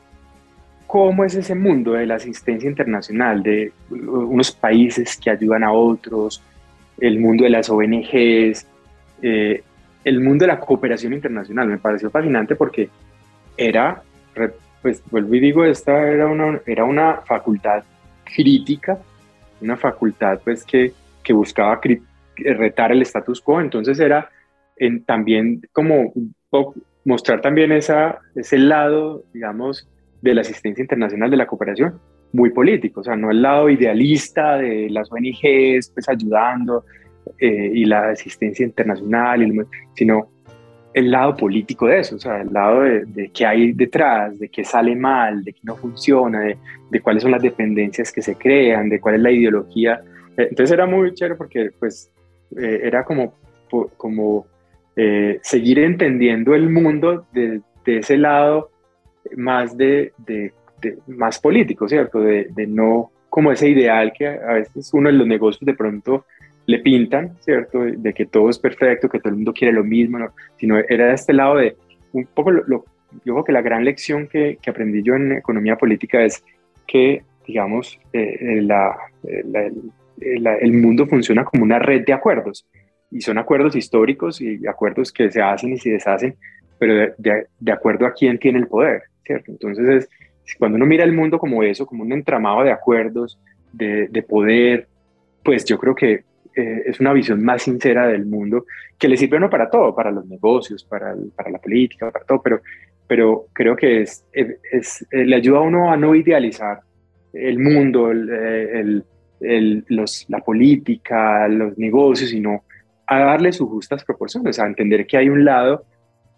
[0.87, 6.41] cómo es ese mundo de la asistencia internacional, de unos países que ayudan a otros,
[6.99, 8.65] el mundo de las ONGs,
[9.21, 9.63] eh,
[10.03, 11.67] el mundo de la cooperación internacional.
[11.67, 12.89] Me pareció fascinante porque
[13.57, 14.01] era,
[14.81, 17.83] pues vuelvo y digo, esta era una, era una facultad
[18.23, 18.97] crítica,
[19.61, 21.79] una facultad pues que, que buscaba
[22.37, 24.29] retar el status quo, entonces era
[24.77, 26.13] en, también como
[27.03, 29.87] mostrar también esa, ese lado, digamos,
[30.21, 31.99] de la asistencia internacional de la cooperación
[32.33, 36.83] muy político, o sea, no el lado idealista de las ONGs pues ayudando
[37.39, 40.29] eh, y la asistencia internacional, sino
[40.93, 44.49] el lado político de eso, o sea, el lado de, de qué hay detrás, de
[44.49, 48.89] qué sale mal, de qué no funciona, de, cuáles son las dependencias que se crean,
[48.89, 50.01] de cuál es la ideología.
[50.37, 52.11] Eh, entonces era muy chévere porque pues
[52.57, 53.35] eh, era como,
[53.97, 54.47] como
[55.43, 58.71] seguir entendiendo el mundo de ese lado
[59.35, 60.53] más de, de,
[61.07, 62.19] más político, ¿cierto?
[62.19, 66.25] De, no como ese ideal que a veces uno en los negocios de pronto
[66.65, 67.81] le pintan, ¿cierto?
[67.81, 70.31] De que todo es perfecto, que todo el mundo quiere lo mismo, ¿no?
[70.57, 71.75] sino era de este lado de
[72.13, 72.85] un poco lo,
[73.25, 76.43] yo creo que la gran lección que, que, aprendí yo en economía política es
[76.85, 78.95] que, digamos, eh, la,
[80.17, 82.65] el mundo funciona como una red de acuerdos
[83.11, 86.35] y son acuerdos históricos y acuerdos que se hacen y se deshacen,
[86.77, 89.51] pero de, de, acuerdo a quién tiene el poder, ¿cierto?
[89.51, 90.09] Entonces,
[90.45, 93.37] es, cuando uno mira el mundo como eso, como un entramado de acuerdos,
[93.71, 94.87] de, de poder,
[95.43, 96.23] pues yo creo que
[96.55, 98.65] eh, es una visión más sincera del mundo
[98.97, 102.41] que le sirve no para todo, para los negocios, para, para la política, para todo,
[102.41, 102.61] pero,
[103.05, 106.79] pero creo que es, es, eh, le ayuda a uno a no idealizar
[107.33, 109.01] el mundo, el, eh,
[109.41, 112.63] el, los, la política, los negocios, sino
[113.05, 115.85] a darle sus justas proporciones, a entender que hay un lado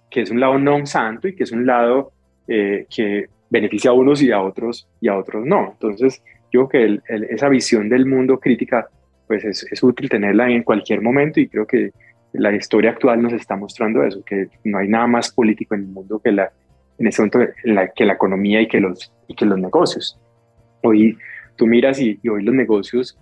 [0.09, 2.11] que es un lado no santo y que es un lado
[2.49, 5.71] que beneficia a unos y a otros y a otros no.
[5.73, 8.87] Entonces, yo creo que esa visión del mundo crítica
[9.27, 11.91] pues es, útil tenerla en cualquier momento y creo que
[12.33, 15.87] la historia actual nos está mostrando eso, que no hay nada más político en el
[15.87, 16.51] mundo que la,
[16.97, 17.39] en ese momento
[17.95, 20.19] que la economía y que los, y que los negocios.
[20.81, 21.17] Hoy
[21.55, 23.19] tú miras y, hoy los negocios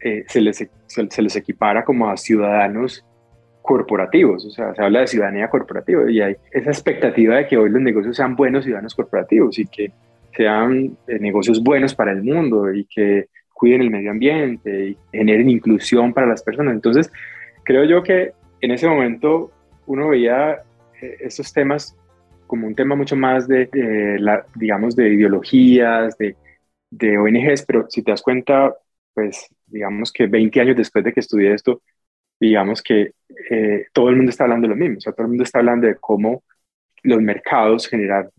[0.00, 3.04] eh, se, les, se, les equipara como a ciudadanos
[3.66, 7.68] corporativos, o sea, se habla de ciudadanía corporativa y hay esa expectativa de que hoy
[7.68, 9.90] los negocios sean buenos ciudadanos corporativos y que
[10.34, 15.50] sean eh, negocios buenos para el mundo y que cuiden el medio ambiente y generen
[15.50, 16.74] inclusión para las personas.
[16.74, 17.10] Entonces,
[17.64, 19.50] creo yo que en ese momento
[19.86, 20.60] uno veía
[21.02, 21.96] eh, estos temas
[22.46, 23.68] como un tema mucho más de,
[24.54, 26.36] digamos, de ideologías, de,
[26.90, 28.72] de, ONGs, pero si te das cuenta,
[29.12, 31.82] pues digamos que 20 años después de que estudié esto,
[32.38, 33.12] digamos que
[33.50, 35.58] eh, todo el mundo está hablando de lo mismo, o sea, todo el mundo está
[35.58, 36.42] hablando de cómo
[37.02, 38.30] los mercados, generar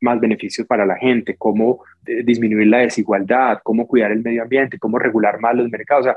[0.00, 4.78] más beneficios para la gente, cómo eh, disminuir la desigualdad, cómo cuidar el medio ambiente,
[4.78, 6.06] cómo regular más los mercados.
[6.06, 6.16] O sea,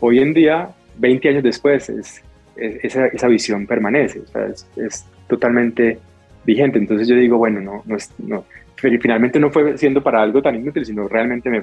[0.00, 2.22] hoy en día, 20 años después, es,
[2.56, 5.98] esa, esa, visión permanece, o sea, es, totalmente
[6.44, 6.78] vigente.
[6.78, 8.44] Entonces yo digo, bueno, no, no, es, no,
[8.76, 11.62] finalmente no fue siendo para algo tan inútil, sino realmente me,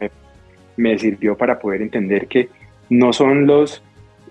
[0.00, 0.10] me,
[0.76, 2.48] me sirvió para poder entender que
[2.90, 3.82] no son los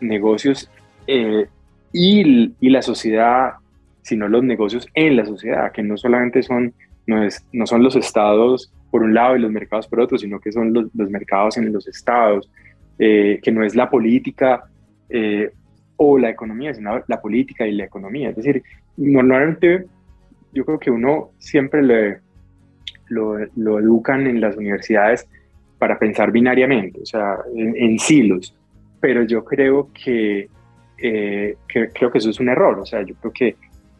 [0.01, 0.69] negocios
[1.07, 1.47] eh,
[1.93, 3.53] y, y, la sociedad
[4.01, 6.73] sino los negocios en la sociedad, que no solamente son,
[7.07, 10.39] no, es, no son los estados por un lado y los mercados por otro, sino
[10.39, 12.49] que son los, los mercados en los estados,
[12.99, 14.63] eh, que no es la política
[15.09, 15.51] eh,
[15.97, 18.29] o la economía, sino la política y la economía.
[18.29, 18.63] Es decir,
[18.97, 19.85] normalmente
[20.53, 22.19] yo creo que uno siempre le,
[23.07, 25.27] lo, lo educan en las universidades
[25.77, 28.55] para pensar binariamente, o sea, en, silos,
[29.01, 30.47] pero yo creo que,
[30.97, 33.55] eh, que, creo que eso es un error, o sea, yo creo que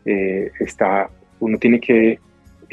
[0.05, 1.09] eh, está,
[1.39, 2.19] uno tiene que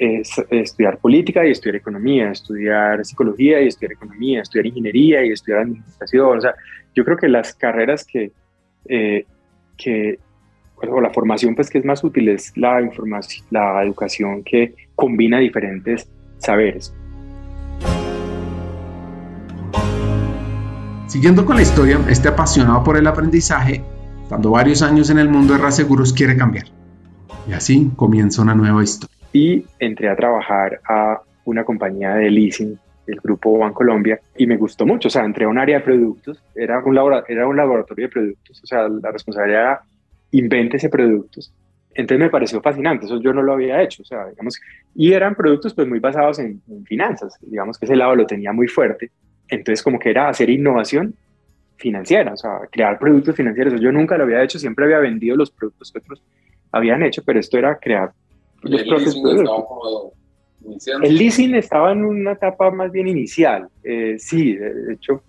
[0.01, 6.39] estudiar política y estudiar economía, estudiar psicología y estudiar economía, estudiar ingeniería y estudiar administración.
[6.39, 6.55] O sea,
[6.95, 8.31] yo creo que las carreras que,
[8.89, 9.25] eh,
[9.77, 10.21] que
[10.77, 15.39] o la formación pues que es más útil es la información, la educación que combina
[15.39, 16.95] diferentes saberes.
[21.09, 23.83] Siguiendo con la historia, este apasionado por el aprendizaje,
[24.29, 26.67] cuando varios años en el mundo de Seguros quiere cambiar.
[27.49, 29.17] Y así comienza una nueva historia.
[29.33, 34.85] Y entré a trabajar a una compañía de leasing del grupo Bancolombia y me gustó
[34.85, 35.09] mucho.
[35.09, 38.61] O sea, entré a un área de productos, era un, era un laboratorio de productos,
[38.63, 39.81] o sea, la responsabilidad era
[40.33, 41.55] invéntese productos.
[41.95, 44.61] Entonces me pareció fascinante, eso yo no lo había hecho, o sea, digamos,
[44.95, 48.53] y eran productos pues muy basados en, en finanzas, digamos que ese lado lo tenía
[48.53, 49.11] muy fuerte.
[49.49, 51.15] Entonces como que era hacer innovación
[51.77, 53.81] financiera, o sea, crear productos financieros.
[53.81, 56.23] Yo nunca lo había hecho, siempre había vendido los productos que otros
[56.73, 58.13] habían hecho, pero esto era crear
[58.63, 60.13] los propios productos.
[61.03, 63.69] El leasing estaba en una etapa más bien inicial.
[63.83, 65.23] Eh, sí, de hecho,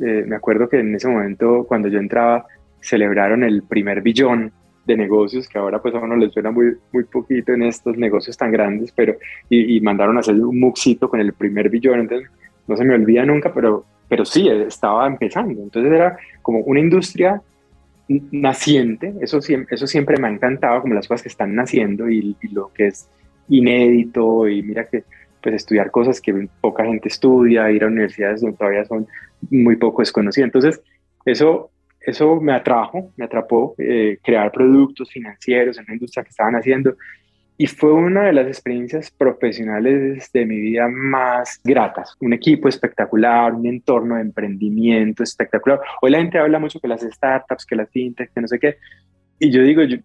[0.00, 2.46] eh, me acuerdo que en ese momento, cuando yo entraba,
[2.80, 4.52] celebraron el primer billón
[4.86, 8.36] de negocios, que ahora pues a uno les suena muy, muy poquito en estos negocios
[8.36, 9.16] tan grandes, pero
[9.50, 12.30] y, y mandaron a hacer un muxito con el primer billón, entonces
[12.66, 15.62] no se me olvida nunca, pero, pero sí, estaba empezando.
[15.62, 17.42] Entonces era como una industria
[18.08, 22.36] naciente, eso siempre, eso siempre me ha encantado, como las cosas que están naciendo y,
[22.52, 23.08] lo que es
[23.48, 25.04] inédito y mira que
[25.42, 29.06] pues estudiar cosas que poca gente estudia, ir a universidades donde todavía son
[29.50, 30.46] muy poco desconocidas.
[30.46, 30.82] Entonces,
[31.24, 31.70] eso
[32.00, 36.96] eso me atrajo, me atrapó eh, crear productos financieros en la industria que estaban haciendo
[37.60, 42.16] y fue una de las experiencias profesionales de mi vida más gratas.
[42.18, 45.78] Un equipo espectacular, un entorno de emprendimiento espectacular.
[46.00, 48.78] Hoy la gente habla mucho que las startups, que las fintech, que no sé qué.
[49.38, 49.98] Y yo digo, yo,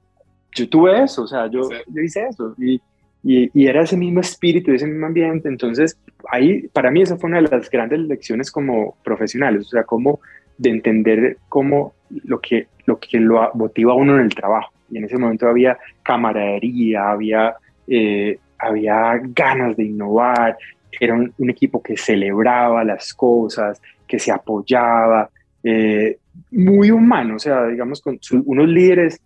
[0.53, 2.53] yo tuve eso, o sea, yo, yo hice eso.
[2.57, 2.81] Y,
[3.23, 5.47] y, y, era ese mismo espíritu, ese mismo ambiente.
[5.47, 5.97] Entonces,
[6.29, 10.19] ahí, para mí, esa fue una de las grandes lecciones como profesionales, o sea, como
[10.57, 14.97] de entender cómo lo que lo, que lo motiva a uno en el trabajo y
[14.97, 17.55] en ese momento había camaradería, había,
[17.87, 20.57] eh, había ganas de innovar,
[20.99, 25.29] era un, equipo que celebraba las cosas, que se apoyaba,
[25.63, 26.17] eh,
[26.51, 29.19] muy humano, o sea, digamos, con unos líderes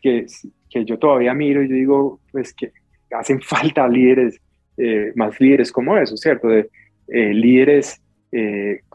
[0.00, 0.26] que,
[0.68, 2.72] que yo todavía miro y yo digo, pues que
[3.10, 4.40] hacen falta líderes,
[4.76, 6.48] eh, más líderes como eso, ¿cierto?
[6.48, 6.68] De,
[7.06, 8.00] líderes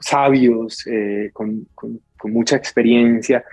[0.02, 0.84] sabios,
[1.32, 3.46] con, con, con, mucha experiencia,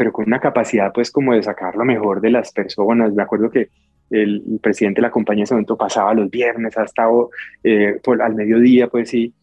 [0.00, 3.12] pero con una capacidad pues como de sacar lo mejor de las personas.
[3.12, 3.68] Me acuerdo que
[4.08, 7.06] el, presidente de la compañía en ese momento pasaba los viernes hasta
[7.62, 9.34] eh, por, al mediodía, pues sí,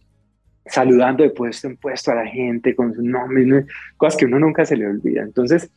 [0.65, 3.67] saludando de puesto en puesto a la gente con sus nombres,
[3.97, 5.21] cosas que uno nunca se le olvida.
[5.21, 5.69] Entonces,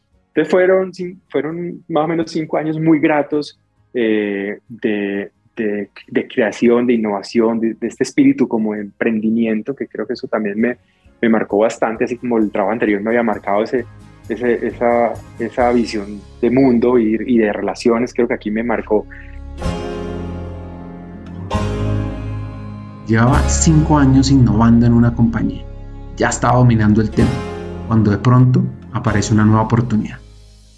[0.49, 0.93] fueron,
[1.29, 3.61] fueron más o menos cinco años muy gratos
[3.93, 10.07] eh, de, de, creación, de innovación, de, de, este espíritu como de emprendimiento, que creo
[10.07, 10.79] que eso también me,
[11.21, 13.85] me marcó bastante, así como el trabajo anterior me había marcado ese,
[14.31, 19.07] esa, esa visión de mundo y, y de relaciones, creo que aquí me marcó.
[23.07, 25.65] Llevaba cinco años innovando en una compañía.
[26.17, 27.31] Ya estaba dominando el tema,
[27.89, 28.63] cuando de pronto
[28.93, 30.19] aparece una nueva oportunidad.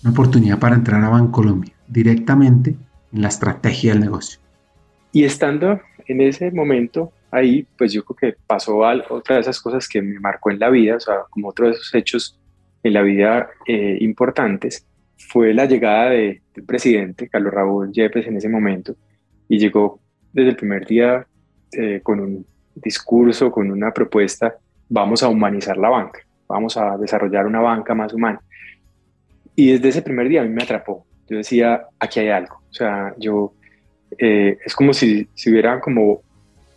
[0.02, 2.74] Una oportunidad para entrar a Bancolombia, directamente
[3.12, 4.40] en la estrategia del negocio.
[5.12, 8.78] Y estando en ese momento ahí, pues yo creo que pasó
[9.10, 11.72] otra de esas cosas que me marcó en la vida, o sea, como otro de
[11.72, 12.38] esos hechos
[12.82, 18.36] en la vida eh, importantes fue la llegada de, del presidente, Carlos Raúl Yepes, en
[18.36, 18.94] ese momento,
[19.48, 20.00] y llegó
[20.32, 21.26] desde el primer día
[21.72, 24.56] eh, con un discurso, con una propuesta,
[24.88, 28.40] vamos a humanizar la banca, vamos a desarrollar una banca más humana.
[29.54, 31.06] Y desde ese primer día a mí me atrapó.
[31.28, 32.62] Yo decía, aquí hay algo.
[32.70, 33.52] O sea, yo,
[34.18, 36.22] eh, es como si, si hubieran como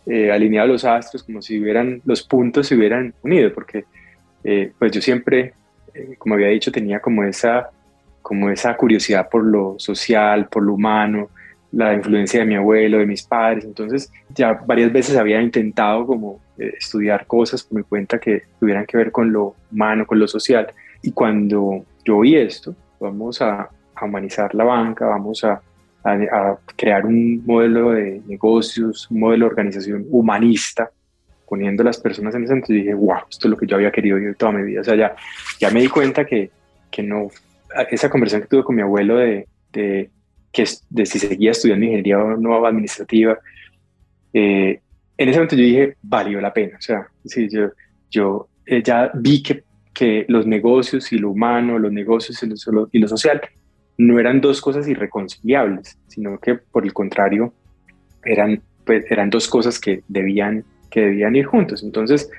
[0.06, 3.86] alineado los astros, como si hubieran, los puntos se hubieran unido, porque
[4.78, 5.54] pues yo siempre
[6.18, 7.70] como había dicho, tenía como esa,
[8.22, 11.30] como esa curiosidad por lo social, por lo humano,
[11.72, 13.64] la influencia de mi abuelo, de mis padres.
[13.64, 18.86] Entonces ya varias veces había intentado como eh, estudiar cosas por mi cuenta que tuvieran
[18.86, 20.66] que ver con lo humano, con lo social.
[21.02, 23.68] Y cuando yo vi esto, vamos a,
[24.02, 25.62] humanizar la banca, vamos a,
[26.04, 30.90] a, crear un modelo de negocios, un modelo de organización humanista,
[31.48, 34.16] poniendo las personas en el centro dije, wow, esto es lo que yo había querido
[34.16, 34.80] vivir toda mi vida.
[34.80, 35.16] O sea, ya,
[35.60, 36.50] ya me di cuenta que,
[36.90, 37.28] que no,
[37.90, 40.10] esa conversación que tuve con mi abuelo de, de
[40.52, 43.38] que de si seguía estudiando ingeniería o no administrativa,
[44.32, 44.80] eh,
[45.18, 46.76] en ese momento yo dije, valió la pena.
[46.78, 47.70] O sea, sí, yo,
[48.10, 52.88] yo eh, ya vi que, que los negocios y lo humano, los negocios y lo,
[52.92, 53.40] y lo social,
[53.98, 57.52] no eran dos cosas irreconciliables, sino que por el contrario,
[58.24, 60.64] eran, pues, eran dos cosas que debían
[60.96, 61.82] que debían ir juntos.
[61.82, 62.30] Entonces,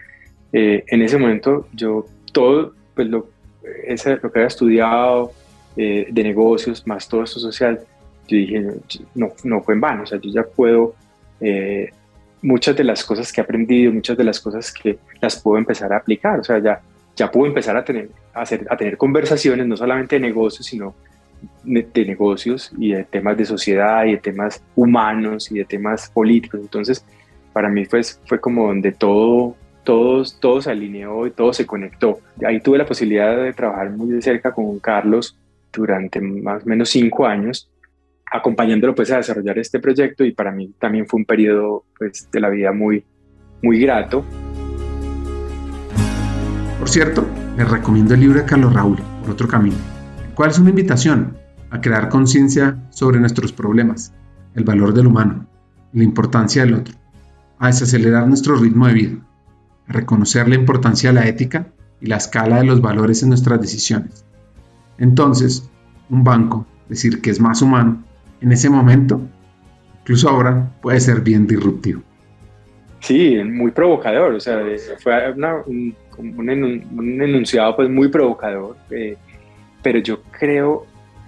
[0.51, 3.29] eh, en ese momento yo todo, pues lo,
[3.85, 5.31] ese, lo que había estudiado
[5.75, 7.79] eh, de negocios, más todo esto social,
[8.27, 8.65] yo dije,
[9.13, 10.95] no, no fue en vano, o sea, yo ya puedo,
[11.39, 11.91] eh,
[12.41, 15.93] muchas de las cosas que he aprendido, muchas de las cosas que las puedo empezar
[15.93, 16.81] a aplicar, o sea, ya,
[17.15, 20.95] ya puedo empezar a tener, a, hacer, a tener conversaciones, no solamente de negocios, sino
[21.63, 26.59] de negocios y de temas de sociedad y de temas humanos y de temas políticos.
[26.59, 27.05] Entonces,
[27.53, 32.19] para mí fue, fue como donde todo, todos, todo se alineó y todo se conectó.
[32.45, 35.37] Ahí tuve la posibilidad de trabajar muy de cerca con Carlos
[35.71, 37.69] durante más o menos cinco años,
[38.31, 42.39] acompañándolo pues a desarrollar este proyecto y para mí también fue un periodo pues de
[42.39, 43.05] la vida muy,
[43.61, 44.25] muy grato.
[46.79, 47.25] Por cierto,
[47.57, 49.77] les recomiendo el libro de Carlos Raúl, Por otro camino,
[50.35, 51.37] ¿Cuál es una invitación
[51.71, 54.13] a crear conciencia sobre nuestros problemas,
[54.53, 55.47] el valor del humano,
[55.93, 56.93] la importancia del otro
[57.59, 59.17] a desacelerar nuestro ritmo de vida,
[59.87, 61.67] a reconocer la importancia de la ética
[62.01, 64.25] y la escala de los valores en nuestras decisiones.
[64.97, 65.69] Entonces,
[66.09, 68.03] un banco, decir que es más humano,
[68.41, 69.21] en ese momento,
[70.01, 72.01] incluso ahora, puede ser bien disruptivo.
[72.99, 74.63] Sí, muy provocador, o sea,
[74.99, 75.31] fue
[75.67, 79.15] un, un, enunciado pues muy provocador, eh,
[79.83, 80.85] pero yo creo,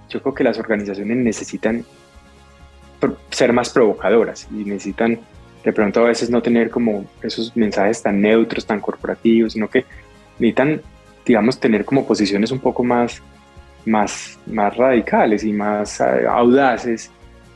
[0.09, 1.85] yo creo que las organizaciones necesitan
[3.29, 5.19] ser más provocadoras y necesitan
[5.63, 9.85] de pronto a veces no tener como esos mensajes tan neutros, tan corporativos, sino que
[10.39, 10.81] necesitan
[11.29, 13.21] digamos, tener como posiciones un poco más,
[13.85, 17.11] más, más radicales y más eh, audaces.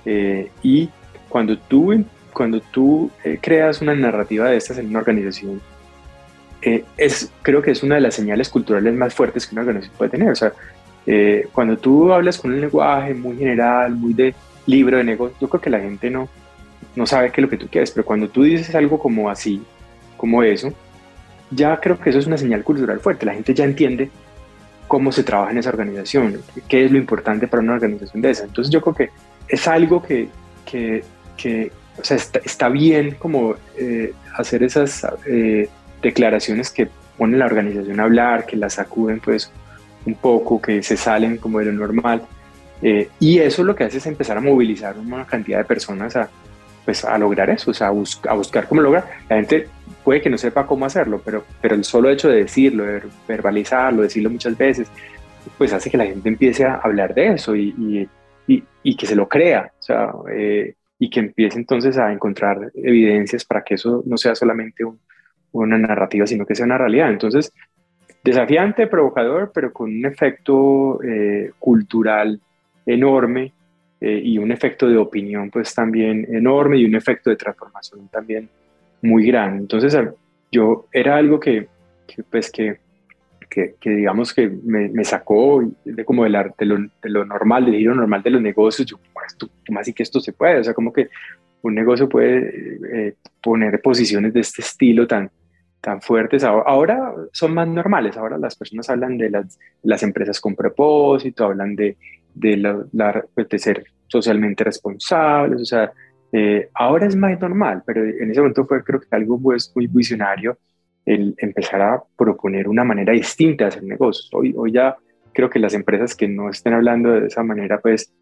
[0.05, 0.89] Eh, y
[1.27, 3.09] cuando tú, cuando tú
[3.41, 5.59] creas una narrativa de estas en una organización,
[6.61, 10.11] es, creo que es una de las señales culturales más fuertes que una organización puede
[10.11, 10.29] tener.
[10.29, 10.53] O sea,
[11.51, 14.35] cuando tú hablas con un lenguaje muy general, muy de
[14.67, 16.29] libro de negocio, yo creo que la gente no,
[16.95, 19.61] no sabe qué es lo que tú quieres, pero cuando tú dices algo como así,
[20.17, 20.73] como eso,
[21.51, 23.25] ya creo que eso es una señal cultural fuerte.
[23.25, 24.09] La gente ya entiende
[24.87, 28.43] cómo se trabaja en esa organización, qué es lo importante para una organización de esa.
[28.43, 29.09] Entonces yo creo que
[29.47, 30.29] es algo que,
[30.65, 31.03] que,
[31.37, 35.69] que o sea, está, bien como eh, hacer esas eh,
[36.01, 39.51] declaraciones que ponen la organización a hablar, que la sacuden pues
[40.05, 42.23] un poco, que se salen como de lo normal.
[42.81, 46.29] Eh, y eso lo que hace es empezar a movilizar una cantidad de personas a,
[46.85, 49.05] pues, a lograr eso, o sea, a, buscar cómo lograr.
[49.29, 49.67] La gente
[50.03, 54.01] puede que no sepa cómo hacerlo, pero, pero el solo hecho de decirlo, de verbalizarlo,
[54.01, 54.89] decirlo muchas veces,
[55.57, 58.07] pues hace que la gente empiece a hablar de eso y,
[58.47, 62.71] y, y, que se lo crea, o sea, eh, y que empiece entonces a encontrar
[62.75, 64.83] evidencias para que eso no sea solamente
[65.51, 67.09] una narrativa, sino que sea una realidad.
[67.09, 67.53] Entonces,
[68.23, 72.39] desafiante, provocador, pero con un efecto eh, cultural
[72.85, 73.53] enorme
[74.05, 78.49] eh, y un efecto de opinión pues también enorme y un efecto de transformación también
[79.01, 79.61] muy grande.
[79.61, 79.97] Entonces
[80.51, 81.69] yo era algo que,
[82.29, 82.79] pues que,
[83.49, 87.63] que, digamos que me, me, sacó de como de, la, de, lo, de, lo, normal,
[87.63, 89.49] del giro normal de los negocios, yo, pues, tú,
[89.85, 91.07] y que esto se puede, o sea, como que
[91.61, 95.31] un negocio puede eh, poner posiciones de este estilo tan,
[95.79, 96.43] tan fuertes.
[96.43, 101.73] Ahora, son más normales, ahora las personas hablan de las, las empresas con propósito, hablan
[101.73, 101.95] de,
[102.33, 105.91] de, la, pues, de ser socialmente responsables, o sea,
[106.31, 109.87] eh, ahora es más normal, pero en ese momento fue creo que algo pues, muy
[109.87, 110.57] visionario
[111.05, 114.29] el empezar a proponer una manera distinta de hacer negocios.
[114.33, 114.95] Hoy, hoy ya
[115.33, 118.13] creo que las empresas que no estén hablando de esa manera, pues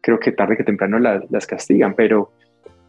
[0.00, 2.30] creo que tarde que temprano las, las castigan, pero,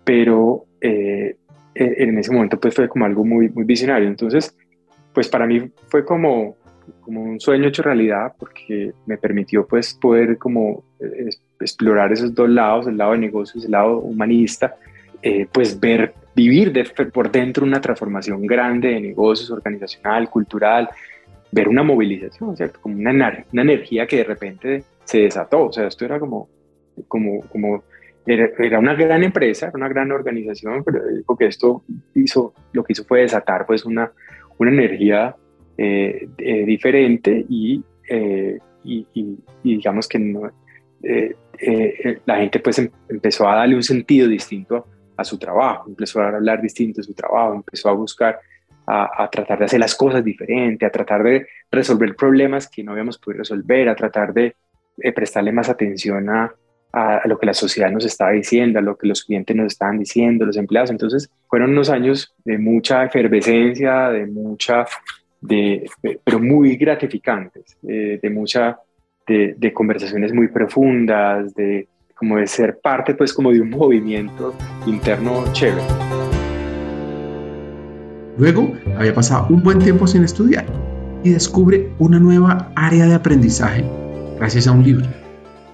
[0.03, 1.37] pero eh,
[1.73, 4.07] en ese momento pues fue como algo muy, muy visionario.
[4.07, 4.55] Entonces,
[5.13, 6.57] pues para mí fue como
[7.01, 11.29] como un sueño hecho realidad porque me permitió pues poder como eh,
[11.59, 14.75] explorar esos dos lados, el lado de negocios, el lado humanista,
[15.21, 16.73] eh, pues ver, vivir
[17.13, 20.89] por dentro una transformación grande de negocios, organizacional, cultural,
[21.51, 22.79] ver una movilización, ¿cierto?
[22.81, 23.11] Como una,
[23.51, 26.47] una energía que de repente se desató, o sea, esto era como,
[27.07, 27.83] como, como
[28.25, 31.83] era, era, una gran empresa, una gran organización, pero digo que esto
[32.13, 34.11] hizo, lo que hizo fue desatar pues una,
[34.57, 35.35] una energía
[35.77, 37.45] eh, eh, diferente
[38.09, 40.51] eh, y, y, digamos que no,
[42.25, 44.85] la gente pues em, empezó a darle un sentido distinto
[45.15, 48.39] a, su trabajo, empezó a hablar distinto de su trabajo, empezó a buscar
[48.87, 53.19] a, tratar de hacer las cosas diferente, a tratar de resolver problemas que no habíamos
[53.19, 54.55] podido resolver, a tratar de
[55.13, 56.51] prestarle más atención a,
[56.91, 59.99] a, lo que la sociedad nos estaba diciendo, a lo que los clientes nos estaban
[59.99, 60.89] diciendo, los empleados.
[60.89, 64.85] Entonces fueron unos años de mucha efervescencia, de mucha
[65.41, 65.89] de,
[66.23, 68.79] pero muy gratificantes, eh, de mucha,
[69.29, 74.53] de, de, conversaciones muy profundas, de como de ser parte pues como de un movimiento
[74.85, 75.81] interno chévere.
[78.37, 80.65] Luego había pasado un buen tiempo sin estudiar
[81.23, 83.83] y descubre una nueva área de aprendizaje
[84.37, 85.05] gracias a un libro.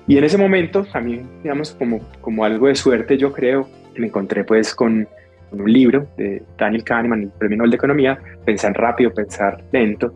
[0.08, 4.44] Y en ese momento también, digamos, como, como algo de suerte, yo creo, me encontré
[4.44, 5.08] pues con
[5.52, 10.14] un libro de Daniel Kahneman, el premio Nobel de Economía, Pensar rápido, pensar lento,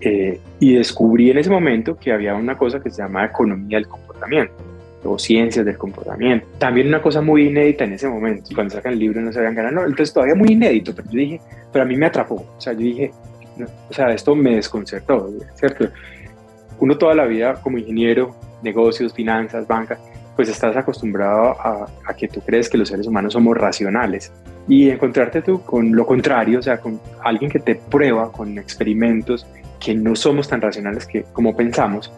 [0.00, 3.88] eh, y descubrí en ese momento que había una cosa que se llama economía del
[3.88, 4.54] comportamiento
[5.04, 6.46] o ciencias del comportamiento.
[6.58, 9.54] También una cosa muy inédita en ese momento, cuando sacan el libro no se habían
[9.54, 11.40] ganado, entonces todavía muy inédito, pero yo dije,
[11.72, 13.10] pero a mí me atrapó, o sea, yo dije,
[13.88, 15.88] o sea, esto me desconcertó, ¿cierto?
[16.78, 19.98] Uno toda la vida como ingeniero, negocios, finanzas, banca,
[20.34, 24.30] pues estás acostumbrado a, a que tú crees que los seres humanos somos racionales
[24.68, 29.46] y encontrarte tú con lo contrario, o sea, con alguien que te prueba con experimentos
[29.78, 32.12] que no somos tan racionales que, como pensamos,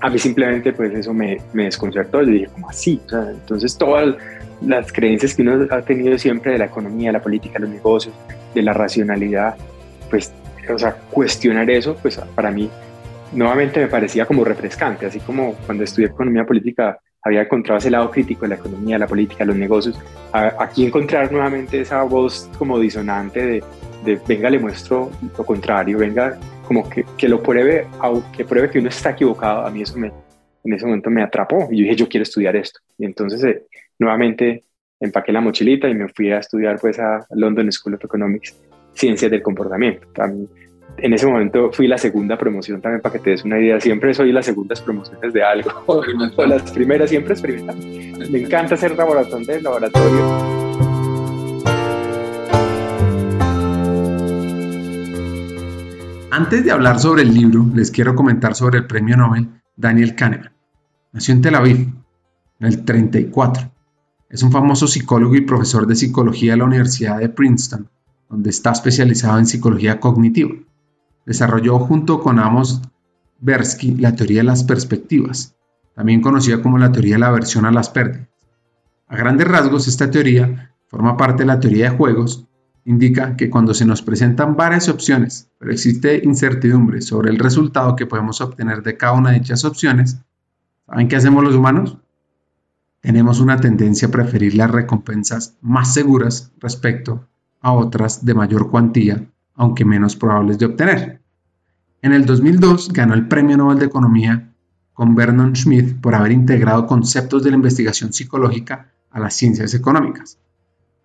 [0.00, 3.00] a mí simplemente pues eso me, me desconcertó, yo dije, ¿cómo así?
[3.06, 4.14] O sea, entonces todas
[4.60, 8.14] las creencias que uno ha tenido siempre de la economía, la política, los negocios,
[8.54, 9.56] de la racionalidad,
[10.10, 10.32] pues,
[10.72, 12.70] o sea, cuestionar eso, pues para mí
[13.32, 18.10] nuevamente me parecía como refrescante, así como cuando estudié economía política había encontrado ese lado
[18.10, 19.98] crítico de la economía, la política, los negocios.
[20.32, 23.64] aquí encontrar nuevamente esa voz como disonante de,
[24.04, 27.86] de, venga, le muestro lo contrario, venga, como que, que lo pruebe,
[28.36, 30.12] que pruebe que uno está equivocado, a mí eso me,
[30.64, 32.80] en ese momento me atrapó y yo dije, yo quiero estudiar esto.
[32.98, 33.62] Y entonces eh,
[33.98, 34.64] nuevamente
[35.00, 38.56] empaqué la mochilita y me fui a estudiar pues a London School of Economics,
[38.94, 40.06] Ciencias del Comportamiento.
[40.14, 40.48] También
[40.98, 43.80] en ese momento fui la segunda promoción también para que te des una idea.
[43.80, 45.70] Siempre soy las segundas promociones de algo.
[45.86, 47.86] o las primeras siempre experimentando.
[48.30, 50.65] Me encanta hacer laboratorio laboratorio.
[56.36, 60.52] Antes de hablar sobre el libro, les quiero comentar sobre el premio Nobel Daniel Kahneman.
[61.10, 61.94] Nació en Tel Aviv
[62.60, 63.72] en el 34.
[64.28, 67.88] Es un famoso psicólogo y profesor de psicología de la Universidad de Princeton,
[68.28, 70.54] donde está especializado en psicología cognitiva.
[71.24, 72.82] Desarrolló junto con Amos
[73.40, 75.56] Bersky la teoría de las perspectivas,
[75.94, 78.28] también conocida como la teoría de la aversión a las pérdidas.
[79.08, 82.46] A grandes rasgos, esta teoría forma parte de la teoría de juegos
[82.86, 88.06] indica que cuando se nos presentan varias opciones, pero existe incertidumbre sobre el resultado que
[88.06, 90.18] podemos obtener de cada una de dichas opciones,
[90.86, 91.98] ¿saben qué hacemos los humanos?
[93.00, 97.26] Tenemos una tendencia a preferir las recompensas más seguras respecto
[97.60, 99.26] a otras de mayor cuantía,
[99.56, 101.20] aunque menos probables de obtener.
[102.02, 104.52] En el 2002 ganó el Premio Nobel de Economía
[104.94, 110.38] con Vernon Schmidt por haber integrado conceptos de la investigación psicológica a las ciencias económicas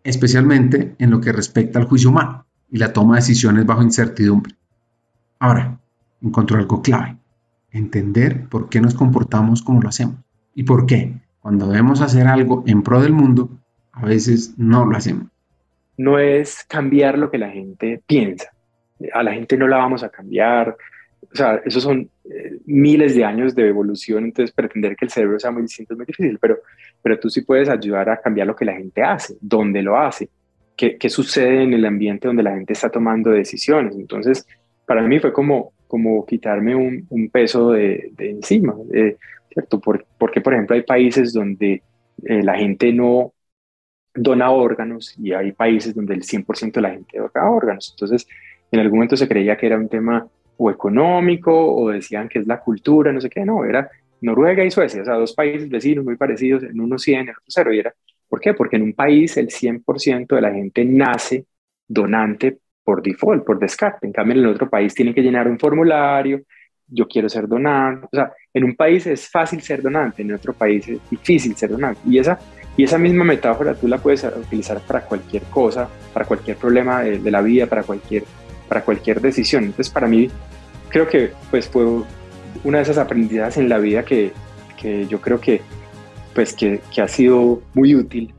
[0.03, 4.55] especialmente en lo que respecta al juicio humano y la toma de decisiones bajo incertidumbre.
[5.39, 5.79] Ahora,
[6.21, 7.17] encontró algo clave,
[7.71, 10.15] entender por qué nos comportamos como lo hacemos
[10.53, 13.49] y por qué, cuando debemos hacer algo en pro del mundo,
[13.91, 15.27] a veces no lo hacemos.
[15.97, 18.49] No es cambiar lo que la gente piensa.
[19.13, 20.77] A la gente no la vamos a cambiar.
[21.21, 25.39] O sea, esos son eh, miles de años de evolución, entonces pretender que el cerebro
[25.39, 26.59] sea muy distinto es muy difícil, pero
[27.01, 30.29] pero tú sí puedes ayudar a cambiar lo que la gente hace, dónde lo hace,
[30.75, 33.95] qué, qué sucede en el ambiente donde la gente está tomando decisiones.
[33.95, 34.45] Entonces,
[34.85, 38.75] para mí fue como, como quitarme un, un peso de, de encima,
[39.49, 39.79] ¿cierto?
[39.79, 41.81] porque, por ejemplo, hay países donde
[42.23, 43.33] eh, la gente no
[44.13, 47.93] dona órganos y hay países donde el 100% de la gente dona órganos.
[47.95, 48.27] Entonces,
[48.71, 50.27] en algún momento se creía que era un tema
[50.63, 53.89] o económico o decían que es la cultura, no sé qué, no, era
[54.21, 57.43] Noruega y Suecia, o sea, dos países vecinos muy parecidos, en uno 100, en otro
[57.47, 57.73] 0.
[57.73, 57.93] Y era,
[58.29, 58.53] ¿por qué?
[58.53, 61.45] Porque en un país el 100% de la gente nace
[61.87, 64.05] donante por default, por descarte.
[64.05, 66.43] En cambio, en el otro país tienen que llenar un formulario,
[66.87, 68.05] yo quiero ser donante.
[68.11, 71.71] O sea, en un país es fácil ser donante, en otro país es difícil ser
[71.71, 72.01] donante.
[72.05, 72.37] Y esa,
[72.77, 77.31] y esa misma metáfora tú la puedes utilizar para cualquier cosa, para cualquier problema de
[77.31, 78.25] la vida, para cualquier,
[78.71, 79.65] para cualquier decisión.
[79.65, 80.29] Entonces, para mí,
[80.87, 81.85] creo que pues fue
[82.63, 84.31] una de esas aprendizajes en la vida que,
[84.77, 85.59] que yo creo que,
[86.33, 88.33] pues que, que ha sido muy útil,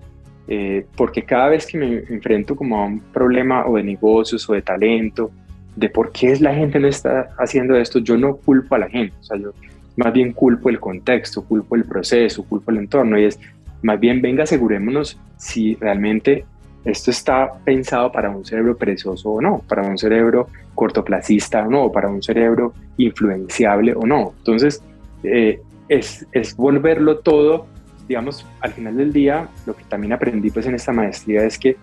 [0.48, 4.54] eh, porque cada vez que me enfrento como a un problema o de negocios o
[4.54, 5.30] de talento,
[5.76, 8.88] de por qué es la gente no está haciendo esto, yo no culpo a la
[8.88, 9.50] gente, o sea, yo
[9.96, 13.38] más bien culpo el contexto, culpo el proceso, culpo el entorno, y es
[13.82, 16.46] más bien venga, asegurémonos si realmente
[16.84, 21.92] esto está pensado para un cerebro perezoso o no, para un cerebro cortoplacista o no,
[21.92, 24.34] para un cerebro influenciable o no.
[24.38, 24.82] Entonces,
[25.22, 27.66] eh, es, es, volverlo todo,
[28.08, 31.76] digamos, al final del día, lo que también aprendí pues en esta maestría es que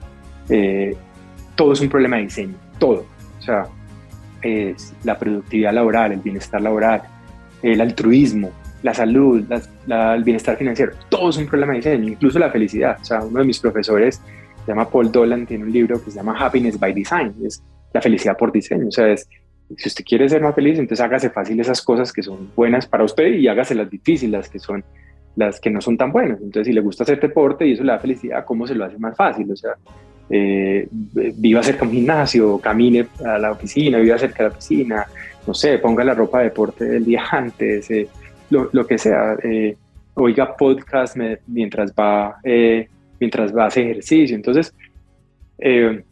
[0.49, 0.95] eh,
[1.55, 3.05] todo es un problema de diseño, todo.
[3.37, 3.67] O sea,
[4.41, 7.03] es la productividad laboral, el bienestar laboral,
[7.61, 8.51] el altruismo,
[8.83, 9.45] la salud,
[9.87, 12.97] el bienestar financiero, todo es un problema de diseño, incluso la felicidad.
[13.01, 14.21] O sea, uno de mis profesores
[14.69, 18.01] se llama Paul Dolan, tiene un libro que se llama Happiness by Design, es la
[18.01, 19.27] felicidad por diseño, o sea, es,
[19.75, 23.03] si usted quiere ser más feliz, entonces hágase fácil esas cosas que son buenas para
[23.03, 24.83] usted y hágase las difíciles, las que son
[25.35, 26.39] las que no son tan buenas.
[26.39, 28.99] Entonces, si le gusta hacer deporte y eso le da felicidad, ¿cómo se lo hace
[28.99, 29.51] más fácil?
[29.51, 29.71] O sea,
[30.29, 35.07] eh, viva cerca de un gimnasio, camine a la oficina, viva cerca de la oficina,
[35.47, 38.07] no sé, ponga la ropa de deporte del día antes, eh,
[38.51, 39.75] lo, lo, que sea, eh,
[40.13, 41.17] oiga podcast
[41.47, 42.87] mientras va eh,
[43.19, 44.35] mientras va a hacer ejercicio.
[44.35, 44.73] Entonces,
[45.57, 46.03] eh,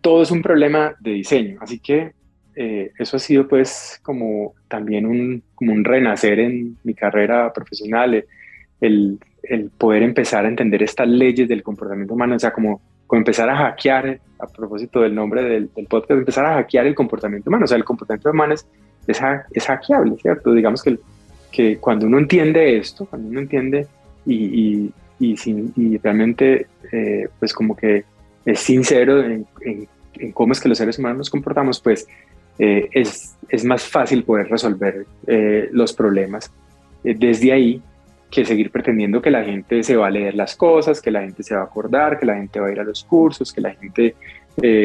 [0.00, 1.58] todo es un problema de diseño.
[1.60, 2.12] Así que
[2.56, 8.24] eh, eso ha sido pues como también un, como un renacer en mi carrera profesional,
[8.80, 13.18] el, el, poder empezar a entender estas leyes del comportamiento humano, o sea, como, como
[13.18, 17.64] empezar a hackear, a propósito del nombre del, podcast, empezar a hackear el comportamiento humano.
[17.64, 18.66] O sea, el comportamiento humano es,
[19.06, 20.52] es, hackeable, ¿cierto?
[20.52, 20.98] Digamos que,
[21.50, 23.86] que cuando uno entiende esto, cuando uno entiende
[24.26, 28.04] y, y, sin, y realmente eh, pues como que
[28.44, 29.46] es sincero en,
[30.32, 32.06] cómo es que los seres humanos nos comportamos, pues
[32.58, 36.52] eh, es, es, más fácil poder resolver eh, los problemas
[37.02, 37.82] desde ahí
[38.30, 41.42] que seguir pretendiendo que la gente se va a leer las cosas, que la gente
[41.42, 43.74] se va a acordar, que la gente va a ir a los cursos, que la
[43.74, 44.14] gente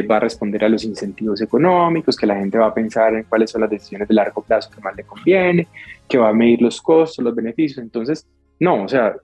[0.10, 3.52] va a responder a los incentivos económicos, que la gente va a pensar en cuáles
[3.52, 5.68] son las decisiones de largo plazo que más le conviene,
[6.08, 7.78] que va a medir los costos, los beneficios.
[7.78, 8.28] Entonces,
[8.60, 9.16] no, o sea,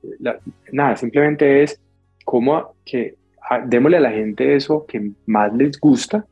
[0.72, 1.80] nada, simplemente es
[2.24, 3.16] como que
[3.66, 6.26] démosle a la gente eso que más les gusta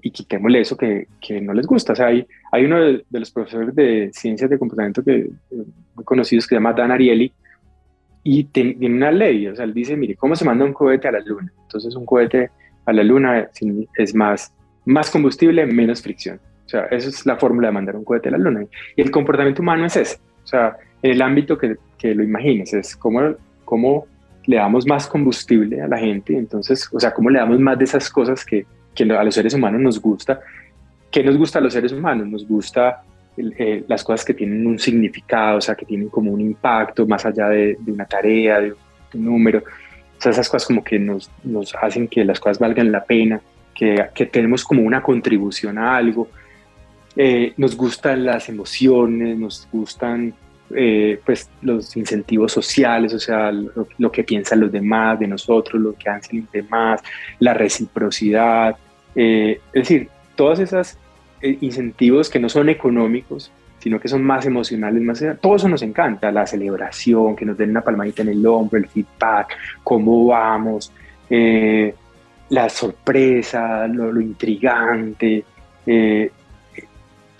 [0.00, 1.92] y quitémosle eso que, que, no les gusta.
[1.92, 5.30] O sea, hay, hay uno de, los profesores de ciencias de comportamiento que, eh,
[5.94, 7.32] muy conocidos que se llama Dan Ariely
[8.24, 11.12] y tiene una ley, o sea, él dice, mire, ¿cómo se manda un cohete a
[11.12, 11.52] la luna?
[11.62, 12.50] Entonces un cohete
[12.86, 13.48] a la luna
[13.96, 16.40] es más, más combustible, menos fricción.
[16.66, 18.64] O sea, esa es la fórmula de mandar un cohete a la luna.
[18.96, 20.18] Y el comportamiento humano es ese.
[20.42, 24.06] O sea, en el ámbito que, que lo imagines, es cómo, cómo
[24.46, 27.84] le damos más combustible a la gente, entonces, o sea, cómo le damos más de
[27.84, 30.40] esas cosas que, que a los seres humanos nos gusta.
[31.12, 32.26] ¿Qué nos gusta a los seres humanos?
[32.26, 33.04] Nos gusta
[33.36, 37.24] eh, las cosas que tienen un significado, o sea, que tienen como un impacto más
[37.24, 38.72] allá de, una tarea, de
[39.14, 39.60] un número.
[39.60, 43.40] O sea, esas cosas como que nos, nos hacen que las cosas valgan la pena,
[43.72, 46.28] que, que tenemos como una contribución a algo.
[47.14, 50.34] Eh, nos gustan las emociones, nos gustan
[50.76, 55.94] eh, pues los incentivos sociales, o sea, lo, que piensan los demás de nosotros, lo
[55.94, 57.00] que hacen los demás,
[57.38, 58.76] la reciprocidad,
[59.14, 60.96] eh, es decir, todos esos
[61.40, 65.82] eh, incentivos que no son económicos, sino que son más emocionales, más todo eso nos
[65.82, 70.92] encanta, la celebración, que nos den una palmadita en el hombro, el feedback, cómo vamos,
[71.28, 75.44] la sorpresa, lo, lo intrigante,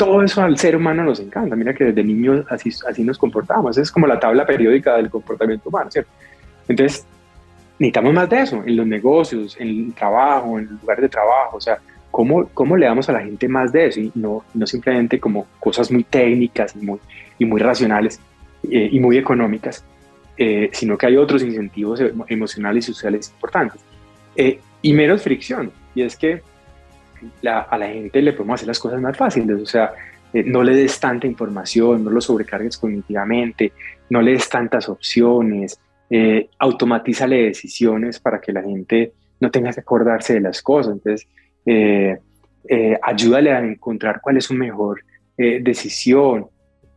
[0.04, 1.54] todo eso al ser humano nos encanta.
[1.54, 3.78] Mira que desde niños así, así nos comportamos.
[3.78, 6.10] Es como la tabla periódica del comportamiento humano, ¿cierto?
[6.68, 7.06] Entonces,
[7.78, 11.56] necesitamos más de eso en los negocios, en el trabajo, en el lugar de trabajo.
[11.56, 11.78] O sea,
[12.10, 14.00] ¿cómo, cómo le damos a la gente más de eso?
[14.00, 16.98] Y no, no simplemente como cosas muy técnicas y muy,
[17.38, 18.20] y muy racionales
[18.68, 19.84] eh, y muy económicas,
[20.36, 23.80] eh, sino que hay otros incentivos emocionales y sociales importantes.
[24.34, 25.70] Eh, y menos fricción.
[25.94, 26.42] Y es que
[27.44, 29.92] a la gente le podemos hacer las cosas más fáciles, o sea,
[30.32, 33.72] eh, no le des tanta información, no lo sobrecargues cognitivamente,
[34.10, 35.78] no le des tantas opciones,
[36.14, 40.92] eh, automatízale decisiones para que la gente no tenga que acordarse de las cosas.
[40.92, 41.26] Entonces,
[41.64, 42.18] eh,
[42.68, 45.02] eh, ayúdale a encontrar cuál es su mejor
[45.38, 46.46] decisión.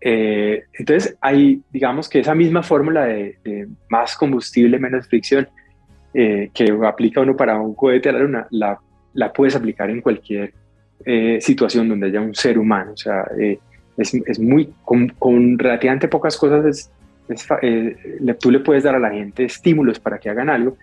[0.02, 5.48] entonces, hay, digamos que esa misma fórmula de, más combustible, menos fricción,
[6.14, 8.78] que aplica uno para un cohete a la luna, la
[9.16, 10.54] la puedes aplicar en cualquier
[11.04, 12.92] eh, situación donde haya un ser humano.
[12.94, 13.58] O sea, eh,
[13.98, 16.92] es, es, muy, con, relativamente pocas cosas,
[17.30, 17.96] es, eh,
[18.40, 20.78] tú le puedes dar a la gente estímulos para que hagan algo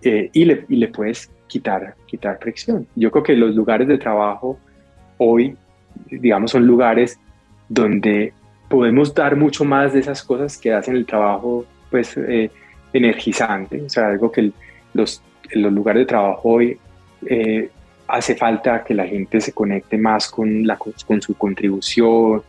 [0.00, 2.86] y, le, y le puedes quitar, quitar fricción.
[2.94, 4.58] Yo creo que los lugares de trabajo
[5.16, 5.56] hoy,
[6.08, 7.18] digamos, son lugares
[7.68, 8.32] donde
[8.68, 12.16] podemos dar mucho más de esas cosas que hacen el trabajo, pues,
[12.92, 13.82] energizante.
[13.82, 14.52] O sea, algo que
[14.94, 15.20] los,
[15.50, 16.78] los lugares de trabajo hoy
[17.26, 17.70] eh,
[18.08, 22.42] hace falta que la gente se conecte más con, la, con su contribución,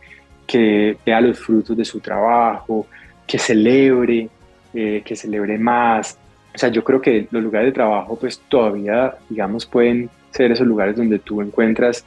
[0.46, 2.86] que vea los frutos de su trabajo,
[3.26, 4.28] que celebre,
[4.74, 6.18] eh, que celebre más.
[6.52, 10.66] O sea, yo creo que los lugares de trabajo pues todavía, digamos, pueden ser esos
[10.66, 12.04] lugares donde tú encuentras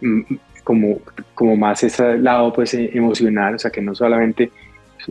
[0.00, 0.20] mm,
[0.62, 0.98] como,
[1.34, 4.52] como más ese lado pues e, emocional, o sea, que no solamente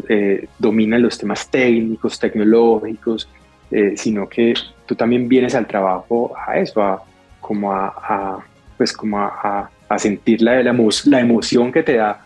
[0.08, 3.28] eh, dominan los temas técnicos, tecnológicos,
[3.72, 4.54] eh, sino que
[4.86, 7.04] tú también vienes al trabajo a eso, a,
[7.50, 8.46] como a,
[8.78, 10.72] pues como a, a sentir la, la,
[11.06, 12.24] la, emoción que te da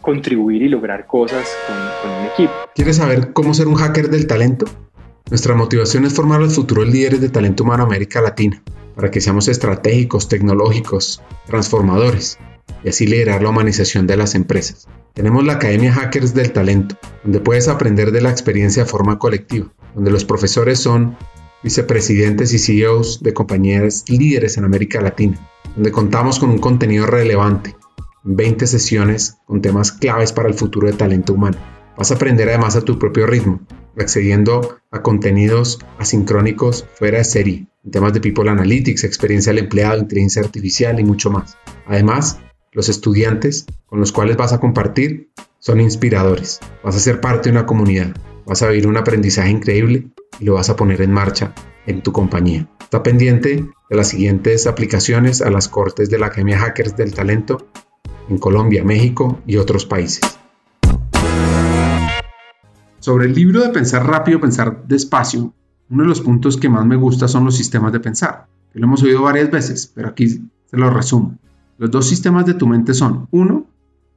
[0.00, 2.52] contribuir y lograr cosas con, un equipo.
[2.74, 4.64] ¿Quieres saber cómo ser un hacker del talento?
[5.28, 8.62] Nuestra motivación es formar los futuros líderes de talento humano América Latina,
[8.96, 12.38] para que seamos estratégicos, tecnológicos, transformadores
[12.82, 14.88] y así liderar la humanización de las empresas.
[15.12, 19.70] Tenemos la Academia Hackers del Talento, donde puedes aprender de la experiencia de forma colectiva,
[19.94, 21.14] donde los profesores son
[21.62, 25.38] vicepresidentes y CEOs de compañías líderes en América Latina,
[25.74, 27.76] donde contamos con un contenido relevante,
[28.24, 31.58] 20 sesiones con temas claves para el futuro de talento humano.
[31.96, 33.60] Vas a aprender además a tu propio ritmo,
[33.98, 39.98] accediendo a contenidos asincrónicos fuera de serie, en temas de People Analytics, experiencia del empleado,
[39.98, 41.56] inteligencia artificial y mucho más.
[41.86, 42.38] Además,
[42.72, 46.60] los estudiantes con los cuales vas a compartir son inspiradores.
[46.82, 48.14] Vas a ser parte de una comunidad,
[48.46, 50.08] vas a vivir un aprendizaje increíble
[50.40, 51.54] y lo vas a poner en marcha
[51.86, 52.68] en tu compañía.
[52.80, 57.68] Está pendiente de las siguientes aplicaciones a las cortes de la Academia Hackers del Talento
[58.28, 60.38] en Colombia, México y otros países.
[62.98, 65.52] Sobre el libro de Pensar rápido, pensar despacio,
[65.90, 69.02] uno de los puntos que más me gusta son los sistemas de pensar, lo hemos
[69.02, 71.36] oído varias veces, pero aquí se lo resumo.
[71.78, 73.66] Los dos sistemas de tu mente son, uno,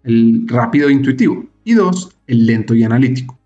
[0.03, 3.37] el rápido e intuitivo, y dos, el lento y analítico.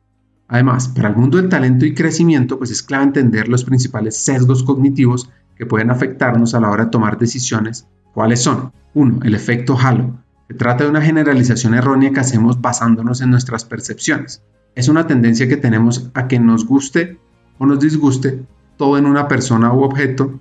[0.49, 4.63] Además, para el mundo del talento y crecimiento, pues es clave entender los principales sesgos
[4.63, 7.87] cognitivos que pueden afectarnos a la hora de tomar decisiones.
[8.13, 8.71] ¿Cuáles son?
[8.95, 10.17] Uno, el efecto halo.
[10.47, 14.41] Se trata de una generalización errónea que hacemos basándonos en nuestras percepciones.
[14.73, 17.19] Es una tendencia que tenemos a que nos guste
[17.59, 18.43] o nos disguste
[18.75, 20.39] todo en una persona u objeto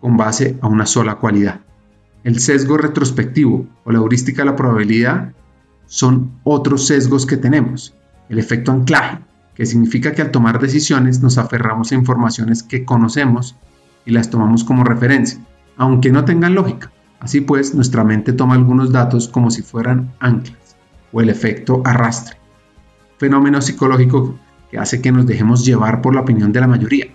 [0.00, 1.60] con base a una sola cualidad.
[2.24, 5.32] El sesgo retrospectivo o la heurística de la probabilidad
[5.86, 7.94] son otros sesgos que tenemos.
[8.28, 9.18] El efecto anclaje,
[9.54, 13.56] que significa que al tomar decisiones nos aferramos a informaciones que conocemos
[14.04, 15.40] y las tomamos como referencia,
[15.76, 16.90] aunque no tengan lógica.
[17.20, 20.76] Así pues, nuestra mente toma algunos datos como si fueran anclas,
[21.12, 22.36] o el efecto arrastre,
[23.18, 24.38] fenómeno psicológico
[24.70, 27.06] que hace que nos dejemos llevar por la opinión de la mayoría.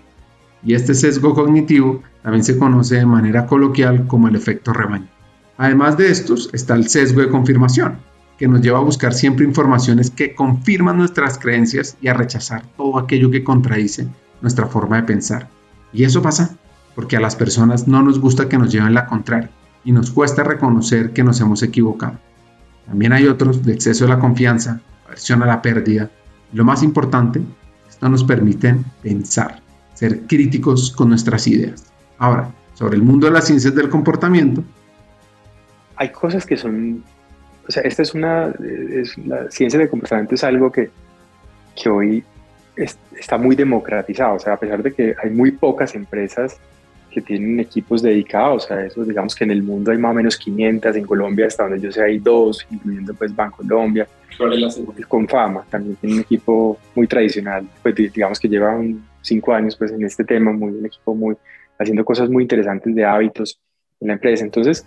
[0.62, 5.08] Y este sesgo cognitivo también se conoce de manera coloquial como el efecto rebaño.
[5.56, 7.98] Además de estos está el sesgo de confirmación,
[8.40, 12.98] que nos lleva a buscar siempre informaciones que confirman nuestras creencias y a rechazar todo
[12.98, 14.08] aquello que contradice
[14.40, 15.50] nuestra forma de pensar.
[15.92, 16.56] Y eso pasa
[16.94, 19.50] porque a las personas no nos gusta que nos lleven la contraria
[19.84, 22.18] y nos cuesta reconocer que nos hemos equivocado.
[22.86, 26.10] También hay otros de exceso de la confianza, aversión a la pérdida.
[26.50, 27.42] Y lo más importante,
[27.90, 29.60] esto nos permite pensar,
[29.92, 31.92] ser críticos con nuestras ideas.
[32.16, 34.64] Ahora, sobre el mundo de las ciencias del comportamiento.
[35.96, 37.04] Hay cosas que son
[37.66, 38.52] o sea, esta es una,
[38.92, 40.90] es, la ciencia del comportamiento es algo que,
[41.80, 42.24] que hoy
[42.76, 46.58] está muy democratizado, o sea, a pesar de que hay muy pocas empresas
[47.10, 50.36] que tienen equipos dedicados a eso, digamos que en el mundo hay más o menos
[50.36, 54.06] 500, en Colombia hasta donde yo sé hay dos, incluyendo pues Colombia
[55.08, 59.92] con fama, también tiene un equipo muy tradicional, pues digamos que llevan cinco años pues
[59.92, 61.36] en este tema, muy un equipo muy
[61.78, 63.60] haciendo cosas muy interesantes de hábitos
[64.00, 64.86] en la empresa, entonces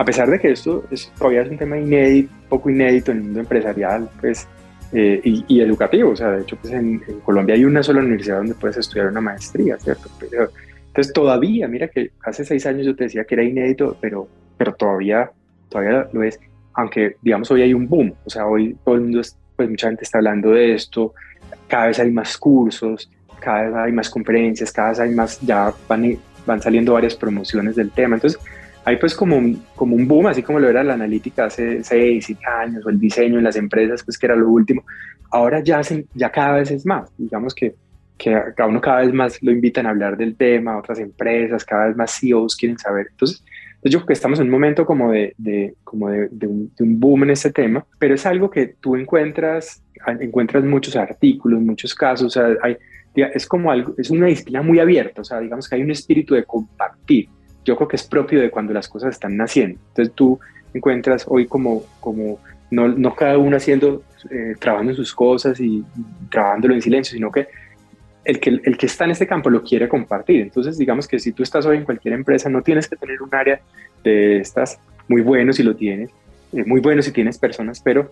[0.00, 3.24] a pesar de que esto es, todavía es un tema inédito, poco inédito en el
[3.24, 4.48] mundo empresarial pues,
[4.94, 8.54] eh, y, educativo, o sea, de hecho pues en, Colombia hay una sola universidad donde
[8.54, 10.08] puedes estudiar una maestría, ¿cierto?
[10.22, 14.26] entonces todavía, mira que hace seis años yo te decía que era inédito, pero,
[14.56, 15.30] pero todavía,
[15.68, 16.40] todavía lo es,
[16.72, 19.20] aunque digamos hoy hay un boom, o sea, hoy todo el mundo,
[19.54, 21.12] pues mucha gente está hablando de esto,
[21.68, 25.74] cada vez hay más cursos, cada vez hay más conferencias, cada vez hay más, ya
[25.86, 28.40] van, van saliendo varias promociones del tema, entonces
[28.90, 32.24] hay pues como un, como un boom, así como lo era la analítica hace 6,
[32.26, 34.84] 7 años, o el diseño en las empresas, pues que era lo último.
[35.30, 35.80] Ahora ya,
[36.14, 37.76] ya cada vez es más, digamos que,
[38.18, 41.86] que a uno cada vez más lo invitan a hablar del tema, otras empresas, cada
[41.86, 43.06] vez más CEOs quieren saber.
[43.12, 43.44] Entonces,
[43.84, 46.82] yo creo que estamos en un momento como de, de como de, de, un, de,
[46.82, 49.84] un, boom en este tema, pero es algo que tú encuentras,
[50.18, 52.76] encuentras muchos artículos, muchos casos, o sea, hay,
[53.14, 56.34] es como algo, es una disciplina muy abierta, o sea, digamos que hay un espíritu
[56.34, 57.28] de compartir
[57.64, 59.78] yo creo que es propio de cuando las cosas están naciendo.
[59.88, 60.38] Entonces tú
[60.72, 62.38] encuentras hoy como, como
[62.70, 65.84] no, no cada uno haciendo, eh, trabajando en sus cosas y,
[66.30, 67.48] trabajándolo en silencio, sino que
[68.24, 70.40] el, que el que está en este campo lo quiere compartir.
[70.40, 73.34] Entonces digamos que si tú estás hoy en cualquier empresa, no tienes que tener un
[73.34, 73.60] área
[74.04, 76.10] de estas muy buenos si lo tienes,
[76.52, 78.10] eh, muy bueno si tienes personas, pero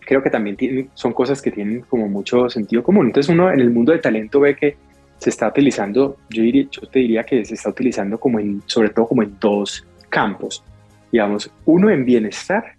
[0.00, 0.56] creo que también
[0.94, 3.06] son cosas que tienen como mucho sentido común.
[3.06, 4.76] Entonces uno en el mundo de talento ve que
[5.18, 9.08] se está utilizando, yo, diría, yo te diría que se está utilizando como sobre todo
[9.08, 10.62] como en dos campos,
[11.10, 12.74] digamos, uno en bienestar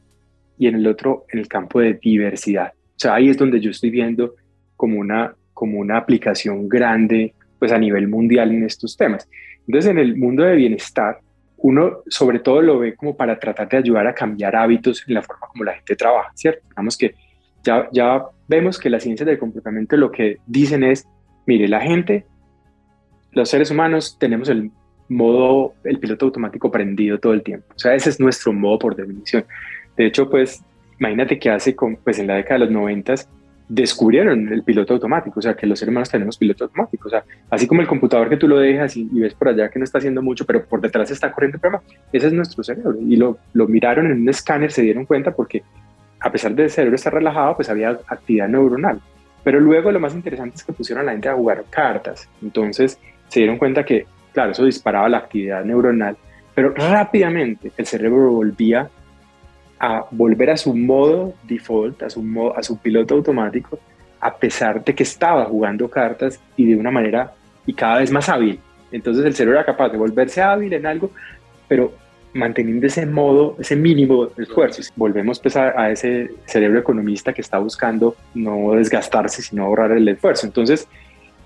[0.58, 2.74] y en el otro en el campo de diversidad.
[2.76, 4.36] O sea, ahí es donde yo estoy viendo
[4.76, 9.28] como una, como una aplicación grande pues a nivel mundial en estos temas.
[9.68, 11.20] Entonces, en el mundo de bienestar,
[11.58, 15.24] uno sobre todo lo ve como para tratar de ayudar a cambiar hábitos en la
[15.24, 16.62] forma como la gente trabaja, ¿cierto?
[16.70, 17.16] Digamos que
[17.64, 21.08] ya, ya vemos que las ciencias del comportamiento lo que dicen es
[21.48, 22.26] Mire, la gente,
[23.32, 24.70] los seres humanos, tenemos el
[25.10, 27.66] modo, el piloto automático prendido todo el tiempo.
[27.76, 29.46] O sea, ese es nuestro modo por definición.
[29.96, 30.62] De hecho, pues,
[31.00, 33.30] imagínate que hace, pues en la década de los noventas,
[33.70, 37.24] descubrieron el piloto automático, o sea, que los seres humanos tenemos piloto automático, o sea,
[37.50, 39.98] así como el computador que tú lo dejas y, ves por allá que no está
[39.98, 41.84] haciendo mucho, pero por detrás está corriendo el programa,
[42.14, 42.98] ese es nuestro cerebro.
[43.02, 45.64] Y lo, lo miraron en un escáner, se dieron cuenta porque
[46.20, 49.02] a pesar de el cerebro estar relajado, pues había actividad neuronal.
[49.48, 52.28] Pero luego lo más interesante es que pusieron a la gente a jugar cartas.
[52.42, 56.18] Entonces se dieron cuenta que, claro, eso disparaba la actividad neuronal,
[56.54, 58.90] pero rápidamente el cerebro volvía
[59.80, 63.80] a volver a su modo default, a su, modo, a su piloto automático,
[64.20, 67.32] a pesar de que estaba jugando cartas y de una manera
[67.66, 68.60] y cada vez más hábil.
[68.92, 71.12] Entonces el cerebro era capaz de volverse hábil en algo,
[71.70, 71.94] pero
[72.34, 74.82] manteniendo ese modo, ese mínimo de esfuerzo.
[74.96, 80.46] Volvemos pues, a, ese cerebro economista que está buscando no desgastarse, sino ahorrar el esfuerzo.
[80.46, 80.88] Entonces,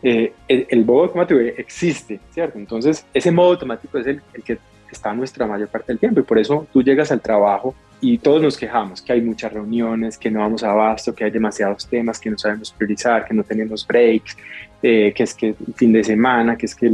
[0.03, 2.57] eh, el, modo automático existe, ¿cierto?
[2.57, 4.57] Entonces, ese modo automático es el, el, que
[4.91, 8.41] está nuestra mayor parte del tiempo y por eso tú llegas al trabajo y todos
[8.41, 12.19] nos quejamos que hay muchas reuniones, que no vamos a abasto, que hay demasiados temas,
[12.19, 14.35] que no sabemos priorizar, que no tenemos breaks,
[14.81, 16.91] eh, que es que el fin de semana, que es que...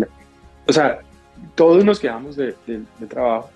[0.68, 1.00] o sea,
[1.56, 2.56] todos nos quejamos del
[3.08, 3.50] trabajo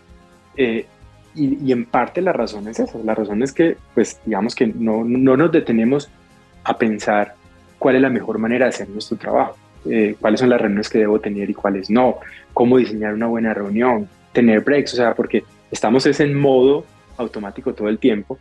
[0.58, 0.86] eh,
[1.34, 5.04] y, en parte la razón es esa, la razón es que, pues, digamos que no,
[5.06, 6.10] no nos detenemos
[6.64, 7.36] a pensar
[7.80, 9.56] cuál es la mejor manera de hacer nuestro trabajo,
[9.90, 12.18] eh, cuáles son las reuniones que debo tener y cuáles no,
[12.54, 16.86] cómo diseñar una buena reunión, tener breaks, o sea, porque estamos es en modo
[17.18, 18.38] automático todo el tiempo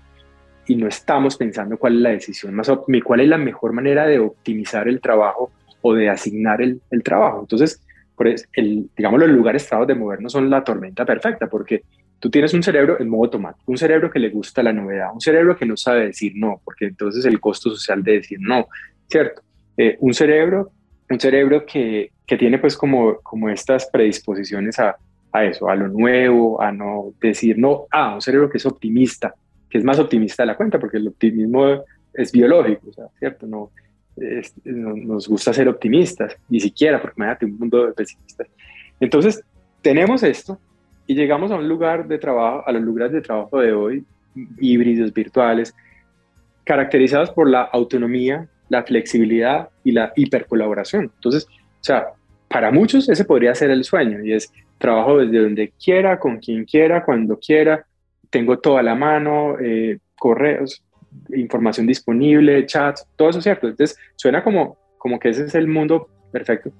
[0.66, 2.70] y no estamos pensando cuál es la decisión más
[3.04, 5.50] cuál es la mejor manera de optimizar el trabajo
[5.82, 7.40] o de asignar el, el trabajo.
[7.40, 7.80] Entonces,
[8.14, 11.82] por el, digamos, los lugares estados de movernos son la tormenta perfecta, porque
[12.20, 15.20] tú tienes un cerebro en modo automático, un cerebro que le gusta la novedad, un
[15.20, 18.68] cerebro que no sabe decir no, porque entonces el costo social de decir no,
[19.08, 19.42] ¿cierto?
[19.76, 20.70] Eh, un cerebro,
[21.08, 24.96] un cerebro que, que, tiene pues como, como estas predisposiciones a,
[25.32, 29.34] a eso, a lo nuevo, a no decir no, ah, un cerebro que es optimista,
[29.68, 33.46] que es más optimista de la cuenta, porque el optimismo es biológico, ¿cierto?
[33.46, 33.70] No,
[34.54, 38.48] nos gusta ser optimistas, ni siquiera, porque imagínate un mundo de pesimistas.
[38.98, 39.42] Entonces,
[39.80, 40.58] tenemos esto
[41.10, 44.04] y llegamos a un lugar de trabajo, a los lugares de trabajo de hoy,
[44.60, 45.74] híbridos, virtuales,
[46.62, 51.10] caracterizados por la autonomía, la flexibilidad y la hipercolaboración.
[51.12, 52.10] Entonces, o sea,
[52.46, 56.64] para muchos ese podría ser el sueño y es trabajo desde donde quiera, con quien
[56.64, 57.84] quiera, cuando quiera,
[58.30, 60.80] tengo toda la mano, eh, correos,
[61.34, 63.66] información disponible, chats, todo eso es cierto.
[63.66, 66.70] Entonces, suena como, como que ese es el mundo perfecto,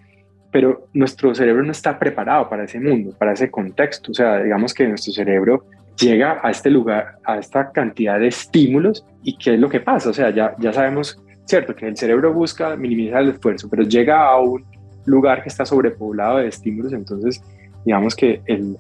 [0.50, 4.10] pero nuestro cerebro no está preparado para ese mundo, para ese contexto.
[4.10, 5.64] O sea, digamos que nuestro cerebro
[5.98, 10.10] llega a este lugar, a esta cantidad de estímulos y qué es lo que pasa.
[10.10, 14.26] O sea, ya, ya sabemos, cierto, que el cerebro busca minimizar el esfuerzo, pero llega
[14.26, 14.64] a un
[15.06, 17.42] lugar que está sobrepoblado de estímulos, entonces
[17.84, 18.76] digamos que el,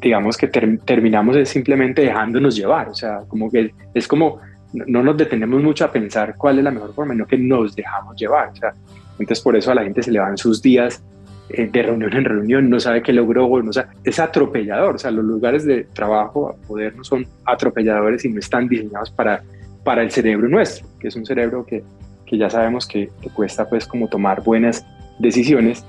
[0.00, 4.40] digamos que terminamos simplemente dejándonos llevar, o sea, como que es como
[4.72, 8.16] no nos detenemos mucho a pensar cuál es la mejor forma, sino que nos dejamos
[8.16, 8.74] llevar, o sea,
[9.18, 11.02] entonces por eso a la gente se le van sus días
[11.50, 15.10] eh, de reunión en reunión, no sabe qué logró, no sabe, es atropellador, o sea,
[15.10, 19.42] los lugares de trabajo modernos son atropelladores y no están diseñados para,
[19.82, 21.82] para el cerebro nuestro, que es un cerebro que,
[22.26, 24.84] que ya sabemos que, que cuesta pues como tomar buenas
[25.18, 25.84] decisiones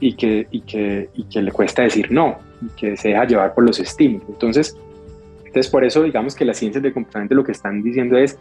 [0.00, 3.54] y que, y que, y que le cuesta decir no, y que se deja llevar
[3.54, 4.28] por los estímulos.
[4.28, 4.76] Entonces,
[5.44, 8.38] entonces por eso digamos que las ciencias del comportamiento lo que están diciendo es,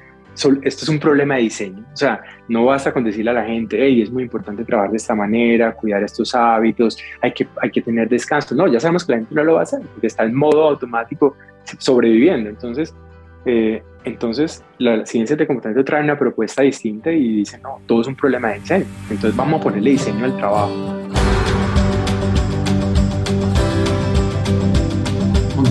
[0.63, 3.77] esto es un problema de diseño, o sea, no basta con decirle a la gente,
[3.79, 7.81] hey, es muy importante trabajar de esta manera, cuidar estos hábitos, hay que, hay que
[7.81, 8.55] tener descanso.
[8.55, 10.63] No, ya sabemos que la gente no lo va a hacer, porque está en modo
[10.63, 11.35] automático
[11.79, 12.49] sobreviviendo.
[12.49, 12.93] Entonces,
[13.45, 18.07] eh, entonces, las ciencias de comportamiento traen una propuesta distinta y dicen, no, todo es
[18.07, 18.85] un problema de diseño.
[19.09, 21.07] Entonces vamos a ponerle diseño al trabajo.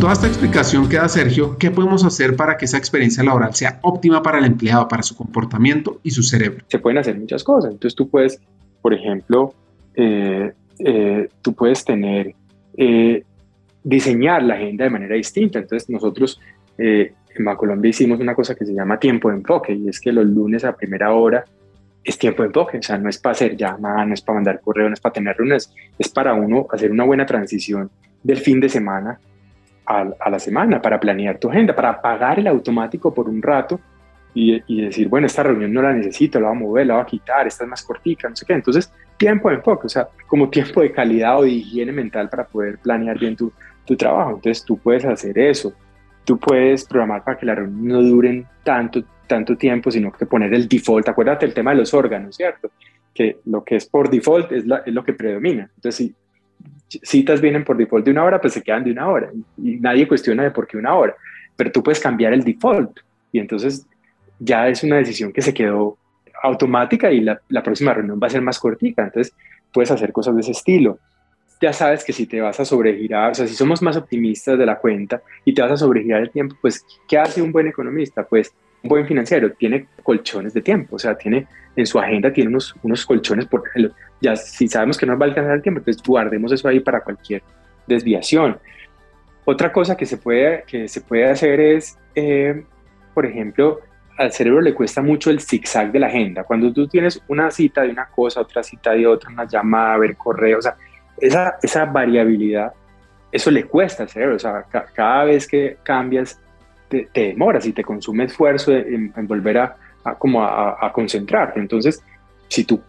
[0.00, 3.78] Toda esta explicación que da Sergio, ¿qué podemos hacer para que esa experiencia laboral sea
[3.80, 6.64] óptima para el empleado, para su comportamiento y su cerebro?
[6.68, 7.72] Se pueden hacer muchas cosas.
[7.72, 8.38] Entonces tú puedes,
[8.82, 9.54] por ejemplo,
[9.94, 12.34] eh, eh, tú puedes tener,
[12.76, 13.24] eh,
[13.82, 15.60] diseñar la agenda de manera distinta.
[15.60, 16.38] Entonces nosotros
[16.76, 17.14] en
[17.56, 20.62] Colombia hicimos una cosa que se llama tiempo de enfoque y es que los lunes
[20.64, 21.42] a primera hora
[22.04, 24.60] es tiempo de enfoque, o sea, no es para hacer llamadas, no es para mandar
[24.60, 27.90] correo, no es para tener reuniones, es para uno hacer una buena transición
[28.22, 29.18] del fin de semana
[29.86, 33.80] a, la semana para planear tu agenda, para apagar el automático por un rato
[34.34, 37.06] y, decir, bueno, esta reunión no la necesito, la voy a mover, la voy a
[37.06, 38.52] quitar, esta es más cortica, no sé qué.
[38.52, 42.44] Entonces, tiempo de enfoque, o sea, como tiempo de calidad o de higiene mental para
[42.44, 43.50] poder planear bien tu,
[43.86, 44.32] tu trabajo.
[44.34, 45.72] Entonces, tú puedes hacer eso.
[46.24, 50.52] Tú puedes programar para que las reuniones no duren tanto, tanto tiempo, sino que poner
[50.52, 51.08] el default.
[51.08, 52.72] Acuérdate el tema de los órganos, ¿cierto?
[53.14, 55.70] Que lo que es por default es, es lo que predomina.
[55.76, 56.14] Entonces, si
[56.88, 59.30] citas vienen por default de una hora, pues se quedan de una hora
[59.62, 61.14] y nadie cuestiona de por qué una hora,
[61.56, 62.98] pero tú puedes cambiar el default
[63.32, 63.86] y entonces
[64.38, 65.98] ya es una decisión que se quedó
[66.42, 69.34] automática y la, próxima reunión va a ser más cortica, entonces
[69.72, 70.98] puedes hacer cosas de ese estilo.
[71.60, 74.66] Ya sabes que si te vas a sobregirar, o sea, si somos más optimistas de
[74.66, 78.24] la cuenta y te vas a sobregirar el tiempo, pues, ¿qué hace un buen economista?
[78.24, 81.46] Pues un buen financiero tiene colchones de tiempo, o sea, tiene
[81.76, 83.64] en su agenda tiene unos, unos colchones, por,
[84.20, 87.02] ya si sabemos que no va a alcanzar el tiempo, pues guardemos eso ahí para
[87.02, 87.42] cualquier
[87.86, 88.58] desviación.
[89.44, 92.64] Otra cosa que se puede, que se puede hacer es, eh,
[93.14, 93.80] por ejemplo,
[94.18, 96.44] al cerebro le cuesta mucho el zigzag de la agenda.
[96.44, 100.16] Cuando tú tienes una cita de una cosa, otra cita de otra, una llamada, ver
[100.16, 100.76] correo, o sea,
[101.18, 102.72] esa, esa variabilidad,
[103.30, 104.36] eso le cuesta al cerebro.
[104.36, 104.64] O sea,
[104.94, 106.40] cada vez que cambias
[106.88, 109.76] te, demoras y te consume esfuerzo en, volver a,
[110.18, 111.60] como a, concentrarte.
[111.60, 112.02] Entonces,
[112.48, 112.80] si tú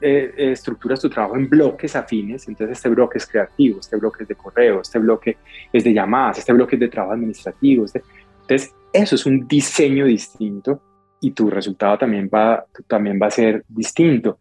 [0.00, 4.22] eh, eh, estructuras tu trabajo en bloques afines, entonces este bloque es creativo, este bloque
[4.24, 5.36] es de correo, este bloque
[5.72, 7.84] es de llamadas, este bloque es de trabajo administrativo.
[7.84, 8.02] Este,
[8.42, 10.80] entonces, eso es un diseño distinto
[11.20, 14.38] y tu resultado también va, también va a ser distinto.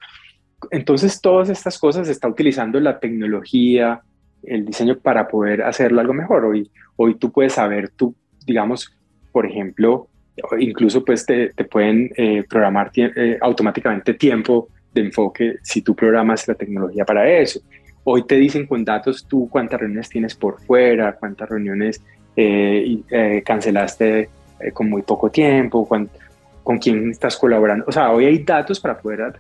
[0.72, 4.01] Entonces, todas estas cosas se está utilizando la tecnología,
[4.43, 6.45] el diseño para poder hacerlo algo mejor.
[6.45, 8.16] Hoy, hoy tú puedes saber tú
[8.49, 8.95] digamos,
[9.32, 10.09] por ejemplo,
[10.60, 16.56] incluso pues te, pueden eh, programar eh, automáticamente tiempo de enfoque si tú programas la
[16.56, 17.62] tecnología para eso.
[18.04, 22.02] Hoy te dicen con datos tú cuántas reuniones tienes por fuera, cuántas reuniones
[22.36, 23.04] y,
[23.44, 24.30] cancelaste
[24.74, 26.10] con muy poco tiempo, con,
[26.64, 27.86] con quién estás colaborando.
[27.88, 29.34] O sea, hoy hay datos para poder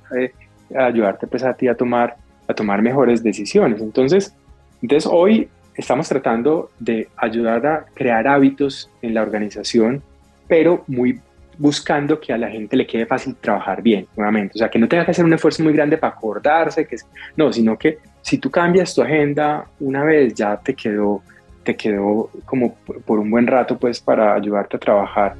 [0.75, 3.81] ayudarte pues, a ti a tomar, a tomar mejores decisiones.
[3.81, 4.35] Entonces,
[4.81, 10.01] entonces, hoy estamos tratando de ayudar a crear hábitos en la organización,
[10.49, 11.21] pero muy
[11.59, 14.53] buscando que a la gente le quede fácil trabajar bien, nuevamente.
[14.55, 16.97] O sea, que no tenga que hacer un esfuerzo muy grande para acordarse, que
[17.37, 21.21] no, sino que si tú cambias tu agenda una vez, ya te quedó,
[21.63, 22.75] te quedó como
[23.05, 25.35] por un buen rato, pues, para ayudarte a trabajar.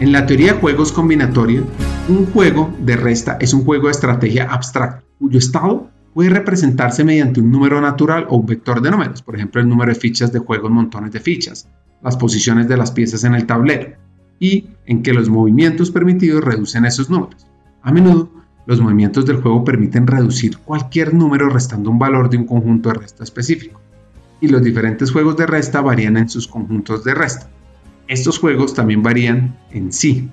[0.00, 1.64] En la teoría de juegos combinatorios,
[2.08, 7.40] un juego de resta es un juego de estrategia abstracto, cuyo estado puede representarse mediante
[7.40, 10.38] un número natural o un vector de números, por ejemplo el número de fichas de
[10.38, 11.68] juego en montones de fichas,
[12.02, 13.98] las posiciones de las piezas en el tablero,
[14.40, 17.46] y en que los movimientos permitidos reducen esos números.
[17.82, 18.30] A menudo,
[18.64, 22.94] los movimientos del juego permiten reducir cualquier número restando un valor de un conjunto de
[22.94, 23.78] resta específico,
[24.40, 27.50] y los diferentes juegos de resta varían en sus conjuntos de resta.
[28.08, 30.30] Estos juegos también varían en sí,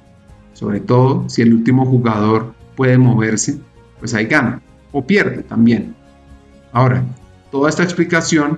[0.54, 3.60] sobre todo si el último jugador puede moverse,
[4.00, 4.62] pues ahí gana,
[4.94, 5.94] o pierde también.
[6.72, 7.04] Ahora,
[7.52, 8.58] toda esta explicación,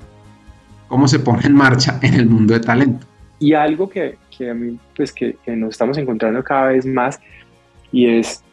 [0.87, 3.07] cómo se pone en marcha en el mundo de talento.
[3.39, 7.19] Y algo que, que a mí, pues que, nos estamos encontrando cada vez más,
[7.91, 8.43] y es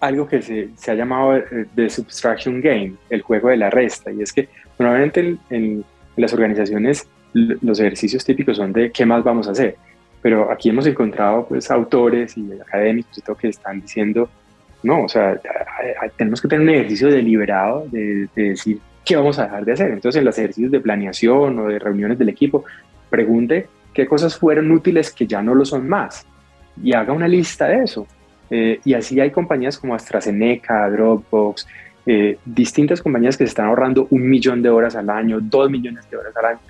[0.00, 1.40] algo que se, se ha llamado
[1.74, 5.84] The eh, Subtraction Game, el juego de la resta, y es que normalmente en, en
[6.16, 9.76] las organizaciones los ejercicios típicos son de qué más vamos a hacer
[10.22, 14.28] pero aquí hemos encontrado pues autores y académicos y todo que están diciendo,
[14.82, 15.38] no, o sea,
[16.16, 19.90] tenemos que tener un ejercicio deliberado de, decir qué vamos a dejar de hacer.
[19.90, 22.64] Entonces, en los ejercicios de planeación o de reuniones del equipo,
[23.08, 26.26] pregunte qué cosas fueron útiles que ya no lo son más
[26.82, 28.06] y haga una lista de eso.
[28.50, 31.66] Eh, y así hay compañías como AstraZeneca, Dropbox,
[32.06, 36.08] eh, distintas compañías que se están ahorrando un millón de horas al año, dos millones
[36.10, 36.60] de horas al año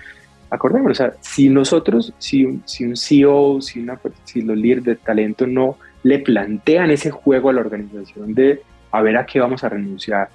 [0.51, 4.95] acordémonos, o sea, si nosotros, si si un CEO, si, una, si los líderes de
[4.97, 9.63] talento no le plantean ese juego a la organización de a ver a qué vamos
[9.63, 10.29] a renunciar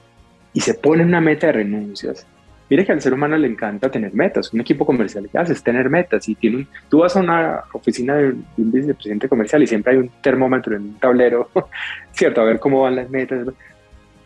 [0.57, 2.27] y se pone una meta de renuncias,
[2.71, 4.53] mire que al ser humano le encanta tener metas.
[4.55, 6.27] Un equipo comercial que hace tener metas.
[6.31, 9.99] Y tiene un, tú vas a una oficina de un vicepresidente comercial y siempre hay
[9.99, 11.51] un termómetro en un tablero,
[12.13, 12.41] ¿cierto?
[12.41, 13.47] A ver cómo van las metas.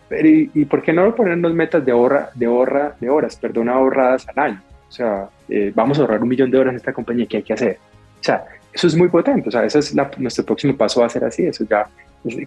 [0.09, 4.29] Pero, ¿y, por qué no ponernos metas de, ahorra, de, ahorra, de horas, perdón, ahorradas
[4.29, 4.63] al año?
[4.89, 7.43] O sea, eh, vamos a ahorrar un millón de horas en esta compañía, ¿qué hay
[7.43, 7.79] que hacer?
[8.21, 11.11] O sea, eso es muy potente, o sea, ese es nuestro próximo paso va a
[11.11, 11.89] ser así, eso ya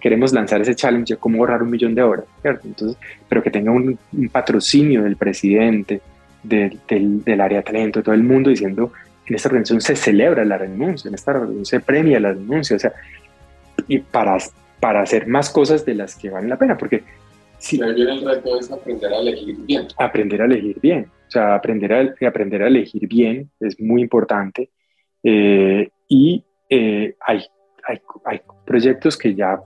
[0.00, 2.66] queremos lanzar ese challenge de cómo ahorrar un millón de horas, ¿cierto?
[2.66, 2.98] Entonces,
[3.28, 3.98] pero que tenga un,
[4.32, 6.00] patrocinio del presidente,
[6.42, 8.92] del, del, área de talento, todo el mundo diciendo,
[9.26, 12.78] en esta organización se celebra la renuncia, en esta organización se premia la renuncia, o
[12.78, 12.92] sea,
[13.88, 14.38] y para,
[14.80, 17.02] para hacer más cosas de las que valen la pena, porque
[17.58, 17.78] si...
[17.78, 19.88] Pero el reto es aprender a elegir bien.
[19.98, 24.70] Aprender a elegir bien, o sea, aprender a, aprender a elegir bien es muy importante.
[25.22, 27.44] Eh, y eh, hay,
[27.88, 29.60] hay, hay, proyectos que ya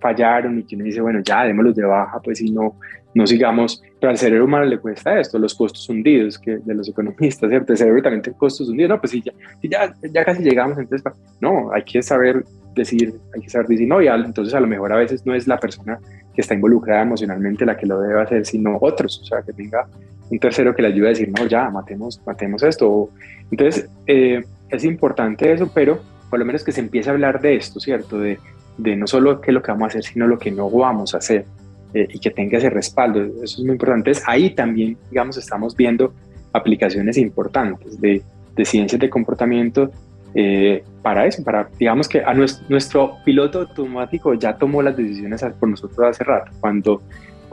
[0.00, 2.78] fallaron y que uno dice, bueno, ya démoslos de baja, pues si no,
[3.14, 3.82] no sigamos.
[4.00, 7.72] Pero al cerebro humano le cuesta esto, los costos hundidos que de los economistas, ¿cierto?
[7.72, 8.90] El cerebro también tiene costos hundidos.
[8.90, 9.32] No, pues si ya,
[9.62, 14.00] ya, ya casi llegamos, entonces, no, hay que saber decir, hay que saber decir no,
[14.02, 16.00] y entonces a lo mejor a veces no es la persona
[16.34, 19.86] que está involucrada emocionalmente la que lo debe hacer, sino otros, o sea, que tenga
[20.30, 23.10] un tercero que le ayude a decir, no, ya, matemos, matemos esto.
[23.50, 24.42] Entonces, eh,
[24.76, 26.00] es importante eso, pero
[26.30, 28.18] por lo menos que se empiece a hablar de esto, ¿cierto?
[28.18, 28.38] De,
[28.78, 31.14] de no solo qué es lo que vamos a hacer, sino lo que no vamos
[31.14, 31.44] a hacer
[31.92, 33.20] eh, y que tenga ese respaldo.
[33.20, 34.12] Eso es muy importante.
[34.26, 36.12] ahí también, digamos, estamos viendo
[36.52, 38.22] aplicaciones importantes de,
[38.54, 39.90] de ciencias de comportamiento
[40.34, 45.44] eh, para eso, para, digamos que a nuestro, nuestro, piloto automático ya tomó las decisiones
[45.60, 47.02] por nosotros hace rato, cuando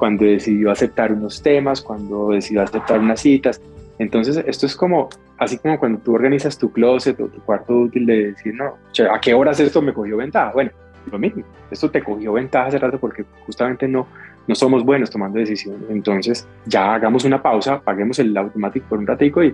[0.01, 3.61] cuando decidió aceptar unos temas, cuando decidió aceptar unas citas.
[4.01, 8.07] Entonces, esto es como, así como cuando tú organizas tu closet o tu cuarto útil
[8.07, 8.77] de decir, no,
[9.13, 10.51] ¿a qué horas esto me cogió ventaja?
[10.53, 10.71] Bueno,
[11.11, 14.07] lo mismo, esto te cogió ventaja hace rato porque justamente no,
[14.47, 15.83] no somos buenos tomando decisiones.
[15.87, 19.49] Entonces, ya hagamos una pausa, paguemos el automático por un ratico y,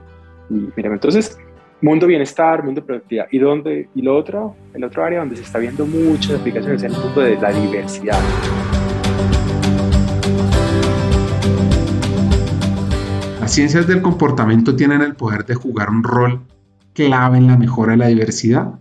[0.50, 1.38] y mira, entonces,
[1.82, 3.28] mundo bienestar, mundo productividad.
[3.30, 3.90] ¿Y dónde?
[3.96, 7.20] Y lo otro, el otro área donde se está viendo muchas aplicaciones es el mundo
[7.20, 8.77] de la diversidad.
[13.48, 16.42] Las ciencias del comportamiento tienen el poder de jugar un rol
[16.94, 18.74] clave en la mejora de la diversidad,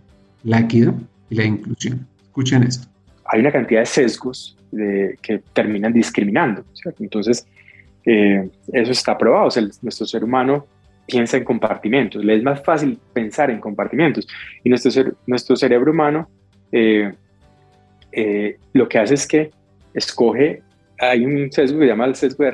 [0.43, 0.93] la equidad
[1.29, 2.05] y la inclusión.
[2.21, 2.85] Escuchen esto.
[3.23, 4.57] Hay una cantidad de sesgos
[5.21, 6.65] que terminan discriminando.
[6.99, 7.47] Entonces,
[8.05, 9.47] eh, eso está probado.
[9.81, 10.67] nuestro ser humano
[11.05, 12.25] piensa en compartimentos.
[12.25, 14.27] Le es más fácil pensar en compartimentos.
[14.65, 16.27] Y nuestro, nuestro cerebro humano
[16.73, 17.13] eh,
[18.11, 19.49] eh, lo que hace es que
[19.93, 20.61] escoge,
[20.99, 22.51] hay un sesgo que se llama el sesgo de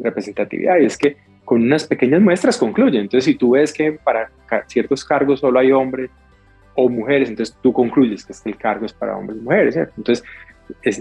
[0.00, 2.98] representatividad, y es que con unas pequeñas muestras concluye.
[2.98, 4.30] Entonces, si tú ves que para
[4.66, 6.10] ciertos cargos solo hay hombres
[6.74, 9.92] o mujeres, entonces tú concluyes que el cargo es para hombres y mujeres, ¿cierto?
[9.96, 10.24] Entonces,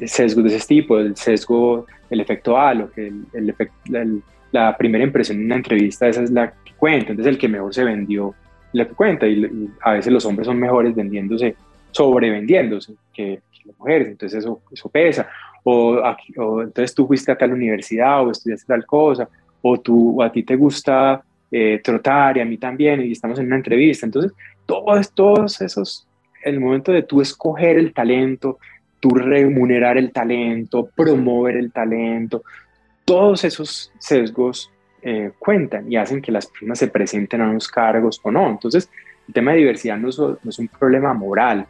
[0.08, 5.46] sesgos de ese tipo, el sesgo, el efecto halo, que el, la primera impresión en
[5.46, 8.36] una entrevista esa es la que cuenta, entonces el que mejor se vendió
[8.74, 11.56] la que cuenta y, a veces los hombres son mejores vendiéndose,
[11.92, 15.30] sobrevendiéndose que, que las mujeres, entonces eso, eso pesa,
[15.64, 16.02] o,
[16.38, 19.28] o, entonces tú fuiste a tal universidad o estudiaste tal cosa,
[19.62, 23.48] o, tú, a ti te gusta eh, trotar y a mí también y estamos en
[23.48, 24.32] una entrevista, entonces
[24.66, 26.08] todos, todos esos,
[26.44, 28.58] el momento de tú escoger el talento,
[29.00, 32.44] tú remunerar el talento, promover el talento,
[33.06, 38.22] todos esos sesgos eh, cuentan y hacen que las personas se presenten a unos cargos
[38.24, 38.48] o no.
[38.50, 38.90] Entonces,
[39.28, 41.66] el tema de diversidad no es, un problema moral,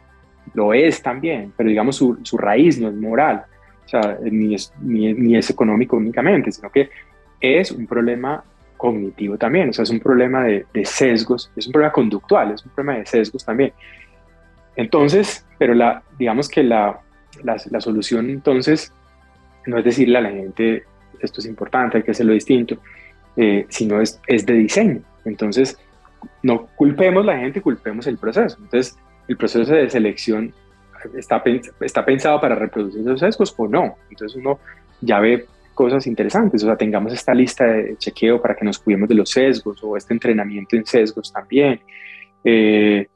[0.54, 3.44] lo es también, pero digamos su, su raíz no es moral,
[3.84, 6.90] o sea, ni es, ni, es económico únicamente, sino que
[7.42, 8.44] es un problema
[8.76, 12.72] cognitivo también, o sea, es un problema de, sesgos, es un problema conductual, es un
[12.72, 13.72] problema de sesgos también.
[14.74, 17.00] Entonces, pero la, digamos que la,
[17.44, 18.92] la, solución entonces
[19.66, 20.84] no es decirle a la gente
[21.20, 22.78] esto es importante, hay que hacerlo distinto,
[23.36, 25.00] eh, sino es, es de diseño.
[25.24, 25.78] Entonces,
[26.42, 28.56] no culpemos la gente, culpemos el proceso.
[28.60, 30.52] Entonces, el proceso de selección
[31.16, 31.42] está,
[31.80, 33.96] está pensado para reproducir esos sesgos o no.
[34.10, 34.58] Entonces, uno
[35.00, 39.08] ya ve cosas interesantes, o sea, tengamos esta lista de chequeo para que nos cuidemos
[39.08, 41.80] de los sesgos o este entrenamiento en sesgos también.
[42.44, 43.06] Eh,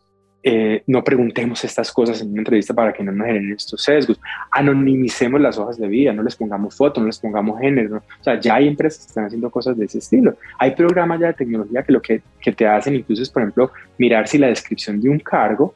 [0.48, 4.20] eh, no preguntemos estas cosas en una entrevista para que no nos generen estos sesgos.
[4.52, 7.96] Anonimicemos las hojas de vida, no les pongamos fotos, no les pongamos género.
[7.96, 10.36] O sea, ya hay empresas que están haciendo cosas de ese estilo.
[10.58, 13.72] Hay programas ya de tecnología que lo que, que te hacen incluso es, por ejemplo,
[13.98, 15.74] mirar si la descripción de un cargo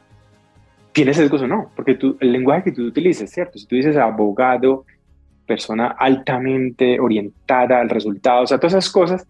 [0.93, 3.59] tiene sesgos o no, porque tú, el lenguaje que tú utilices, ¿cierto?
[3.59, 4.85] Si tú dices abogado,
[5.53, 9.27] persona altamente orientada al resultado, o sea, todas esas cosas,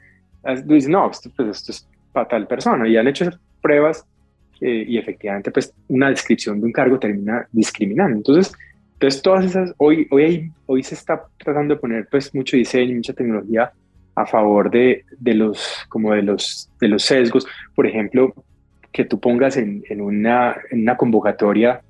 [0.67, 3.31] tú dices, no, esto, pues, esto es para tal persona, y han hecho
[3.63, 4.05] pruebas
[4.61, 8.19] eh, y efectivamente pues una descripción de un cargo termina discriminando.
[8.19, 8.53] Entonces,
[8.93, 13.15] entonces todas esas, hoy, hoy, hoy se está tratando de poner pues mucho diseño, mucha
[13.15, 13.73] tecnología
[14.15, 17.47] a favor de, de los, como de los, de los sesgos.
[17.75, 18.35] Por ejemplo,
[18.93, 21.81] que tú pongas en, en, una, en una convocatoria,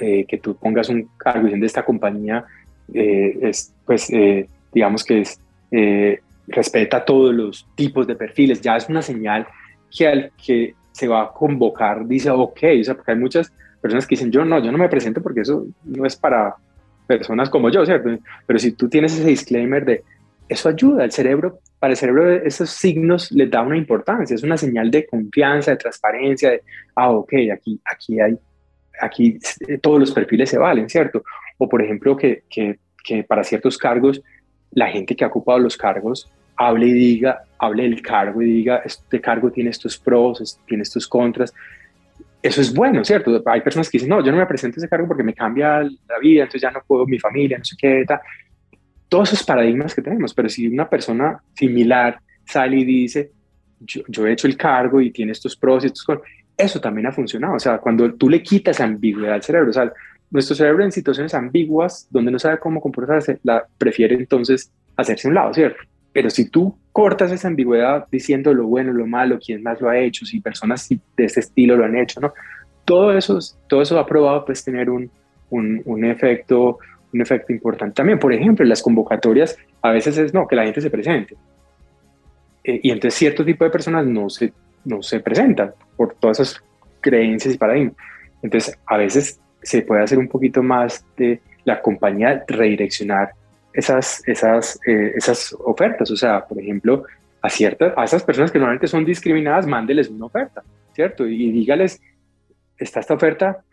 [0.00, 2.44] eh, que tú pongas un cargo de esta compañía,
[2.92, 4.08] eh, es, pues
[4.72, 5.40] digamos que es,
[6.46, 9.46] respeta todos los tipos de perfiles, ya es una señal
[9.90, 14.06] que al que se va a convocar, dice, ok, o sea, porque hay muchas personas
[14.06, 16.54] que dicen, yo no, yo no me presento porque eso no es para
[17.06, 18.10] personas como yo, ¿cierto?
[18.46, 20.04] Pero si tú tienes ese disclaimer de,
[20.48, 24.56] eso ayuda, el cerebro, para el cerebro esos signos le da una importancia, es una
[24.56, 26.62] señal de confianza, de transparencia, de,
[26.94, 28.38] ah, ok, aquí, aquí hay,
[29.00, 29.38] aquí
[29.82, 31.24] todos los perfiles se valen, ¿cierto?
[31.58, 34.22] O por ejemplo, que, que, que para ciertos cargos,
[34.70, 38.82] la gente que ha ocupado los cargos hable y diga, hable del cargo y diga,
[38.84, 41.52] este cargo tiene estos pros, tiene estos contras.
[42.42, 43.42] Eso es bueno, ¿cierto?
[43.46, 45.82] Hay personas que dicen, no, yo no me presento a ese cargo porque me cambia
[45.82, 48.20] la vida, entonces ya no puedo mi familia, no sé qué, tal.
[49.08, 53.30] Todos esos paradigmas que tenemos, pero si una persona similar sale y dice,
[53.80, 57.06] yo, yo he hecho el cargo y tiene estos pros y estos contras, eso también
[57.06, 57.54] ha funcionado.
[57.54, 59.92] O sea, cuando tú le quitas ambigüedad al cerebro, o sea,
[60.30, 65.30] nuestro cerebro en situaciones ambiguas, donde no sabe cómo comportarse, la prefiere entonces hacerse a
[65.30, 65.82] un lado, ¿cierto?
[66.12, 69.98] Pero si tú cortas esa ambigüedad diciendo lo bueno, lo malo, quién más lo ha
[69.98, 72.32] hecho, si personas de ese estilo lo han hecho, ¿no?
[72.84, 73.38] Todo eso,
[73.68, 75.10] todo eso ha probado pues tener un,
[75.50, 76.78] un, un efecto
[77.14, 78.18] un efecto importante también.
[78.18, 81.36] Por ejemplo, las convocatorias a veces es no, que la gente se presente.
[82.64, 84.52] Eh, y entonces cierto tipo de personas no se,
[84.84, 86.62] no se presentan por todas esas
[87.00, 87.94] creencias y paradigmas.
[88.42, 93.32] Entonces a veces se puede hacer un poquito más de la compañía redireccionar
[93.72, 96.10] esas, esas, eh, esas ofertas.
[96.10, 97.04] O sea, por ejemplo,
[97.42, 100.62] a, ciertas, a esas personas que normalmente son discriminadas, mándeles una oferta,
[100.94, 101.26] ¿cierto?
[101.26, 102.00] Y, dígales,
[102.78, 103.64] está esta oferta,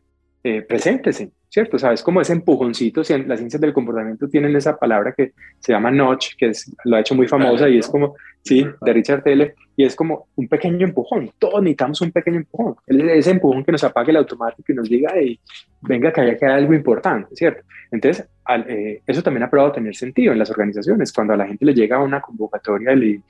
[0.43, 1.77] eh, preséntese, ¿cierto?
[1.77, 2.01] ¿Sabes?
[2.01, 6.47] Como ese empujoncito, las ciencias del comportamiento tienen esa palabra que se llama notch, que
[6.47, 9.93] es, lo ha hecho muy famosa y es como, sí, de Richard Taylor, y es
[9.93, 11.29] como un pequeño empujón.
[11.37, 12.75] Todos necesitamos un pequeño empujón.
[12.87, 15.37] Ese empujón que nos apague el automático y nos diga, hey,
[15.81, 17.63] venga, que haya que algo importante, ¿cierto?
[17.91, 18.25] Entonces,
[18.69, 21.11] eh, eso también ha probado tener sentido en las organizaciones.
[21.11, 23.21] Cuando a la gente le llega una convocatoria y le,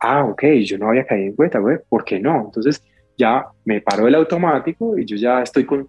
[0.00, 2.44] ah, ok, yo no había caído en cuenta, güey, ¿por qué no?
[2.46, 2.82] Entonces,
[3.18, 5.86] ya me paro el automático y yo ya estoy con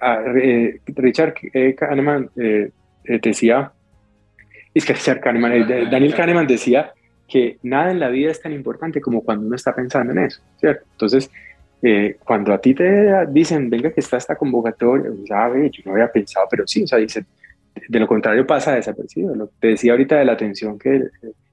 [0.00, 2.70] eh, Richard eh, Kahneman eh,
[3.04, 3.72] decía,
[4.72, 6.92] es que Richard Kahneman, Daniel Kahneman decía
[7.28, 10.42] que nada en la vida es tan importante como cuando uno está pensando en eso,
[10.58, 10.84] ¿cierto?
[10.92, 11.30] Entonces,
[12.24, 16.46] cuando a ti te dicen, venga que está esta convocatoria, sabe, yo no había pensado,
[16.50, 17.26] pero sí, o sea, dicen,
[17.88, 19.34] de lo contrario pasa desapercibido.
[19.34, 20.96] Lo que te decía ahorita de la atención que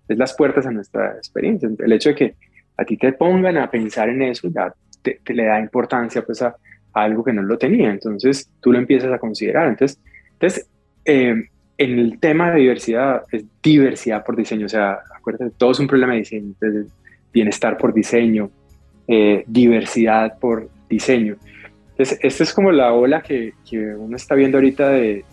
[0.07, 1.69] es las puertas a nuestra experiencia.
[1.77, 2.35] El hecho de que
[2.77, 6.55] a ti te pongan a pensar en eso ya te, le da importancia pues a,
[6.93, 9.68] algo que no lo tenía, entonces tú lo empiezas a considerar.
[9.68, 9.99] Entonces,
[10.34, 10.68] entonces
[11.05, 11.35] eh,
[11.77, 15.88] en el tema de diversidad es diversidad por diseño, o sea, acuérdate, todo es un
[15.88, 16.53] problema de diseño,
[17.34, 18.51] bienestar por diseño,
[19.07, 21.38] eh, diversidad por diseño.
[21.91, 25.26] Entonces, esta es como la ola que, que uno está viendo ahorita de,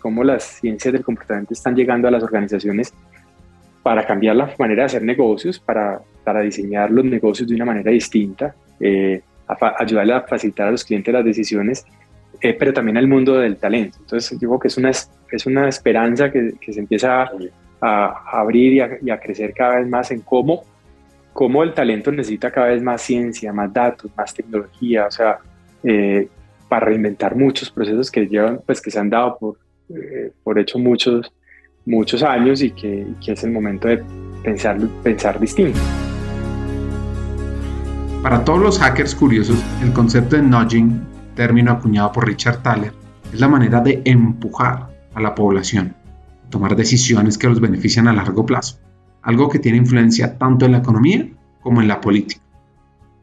[0.00, 2.92] cómo las ciencias del comportamiento están llegando a las organizaciones
[3.82, 7.90] para cambiar la manera de hacer negocios, para, para diseñar los negocios de una manera
[7.90, 9.22] distinta, eh,
[9.52, 11.84] a ayudarle a facilitar a los clientes las decisiones,
[12.40, 13.98] eh, pero también al mundo del talento.
[14.00, 17.30] Entonces, creo que es una, es una esperanza que, que se empieza a,
[17.80, 20.64] a abrir y a, y a, crecer cada vez más en cómo,
[21.32, 25.38] cómo el talento necesita cada vez más ciencia, más datos, más tecnología, o sea,
[25.82, 26.28] eh,
[26.68, 29.58] para reinventar muchos procesos que llevan, pues que se han dado por,
[29.88, 31.32] eh, por hecho muchos,
[31.84, 34.02] muchos años y que, que, es el momento de
[34.42, 35.80] pensar, pensar distinto.
[38.22, 41.00] Para todos los hackers curiosos, el concepto de nudging,
[41.34, 42.92] término acuñado por Richard Thaler,
[43.32, 45.96] es la manera de empujar a la población
[46.46, 48.78] a tomar decisiones que los benefician a largo plazo,
[49.22, 51.30] algo que tiene influencia tanto en la economía
[51.62, 52.42] como en la política.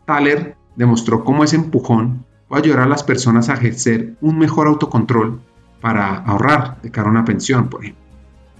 [0.05, 5.39] Thaler demostró cómo ese empujón puede ayudar a las personas a ejercer un mejor autocontrol
[5.79, 8.03] para ahorrar de cara a una pensión, por ejemplo.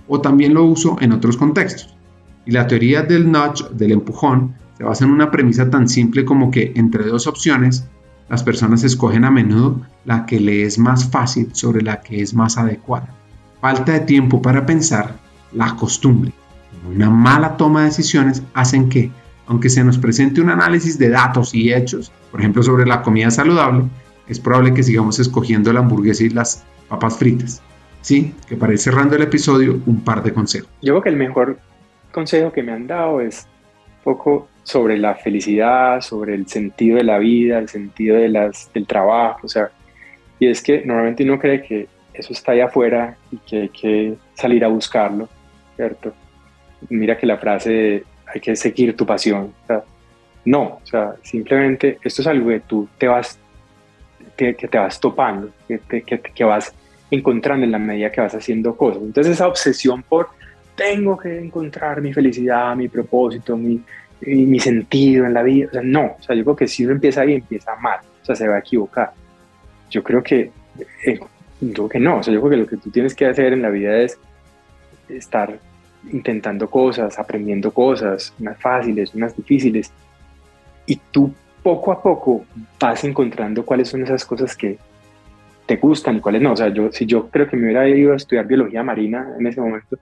[0.07, 1.97] O también lo uso en otros contextos.
[2.45, 6.51] Y la teoría del nudge, del empujón, se basa en una premisa tan simple como
[6.51, 7.87] que entre dos opciones,
[8.29, 12.33] las personas escogen a menudo la que le es más fácil sobre la que es
[12.33, 13.09] más adecuada.
[13.59, 15.15] Falta de tiempo para pensar,
[15.51, 16.31] la costumbre,
[16.87, 19.09] una mala toma de decisiones hacen que,
[19.47, 23.31] aunque se nos presente un análisis de datos y hechos, por ejemplo sobre la comida
[23.31, 23.85] saludable,
[24.27, 27.63] es probable que sigamos escogiendo la hamburguesa y las papas fritas.
[28.01, 30.69] Sí, que para ir cerrando el episodio, un par de consejos.
[30.81, 31.57] Yo creo que el mejor
[32.11, 33.47] consejo que me han dado es
[34.03, 39.47] poco sobre la felicidad, sobre el sentido de la vida, el sentido del trabajo, o
[39.47, 39.71] sea,
[40.39, 44.15] y es que normalmente uno cree que eso está ahí afuera y que hay que
[44.33, 45.29] salir a buscarlo,
[45.77, 46.13] ¿cierto?
[46.89, 49.83] Mira que la frase hay que seguir tu pasión, o sea,
[50.43, 53.39] no, o sea, simplemente esto es algo que tú te vas,
[54.35, 56.75] que, te vas topando, que, que, que vas
[57.09, 59.01] encontrando en la medida que vas haciendo cosas.
[59.01, 60.27] Entonces esa obsesión por
[60.75, 63.81] tengo que encontrar mi felicidad, mi propósito, mi,
[64.21, 66.93] mi sentido en la vida, o sea, no, o sea, yo creo que si uno
[66.93, 69.11] empieza ahí, empieza mal, o sea, se va a equivocar.
[69.89, 70.51] Yo creo que,
[71.05, 71.19] eh,
[71.61, 73.61] yo que no, o sea, yo creo que lo que tú tienes que hacer en
[73.61, 74.19] la vida es
[75.09, 75.59] estar
[76.11, 79.91] intentando cosas, aprendiendo cosas, unas fáciles, unas difíciles,
[80.85, 82.45] y tú poco a poco
[82.79, 84.77] vas encontrando cuáles son esas cosas que
[85.65, 86.53] te gustan y cuáles no.
[86.53, 89.45] O sea, yo, si yo creo que me hubiera ido a estudiar biología marina en
[89.45, 89.97] ese momento,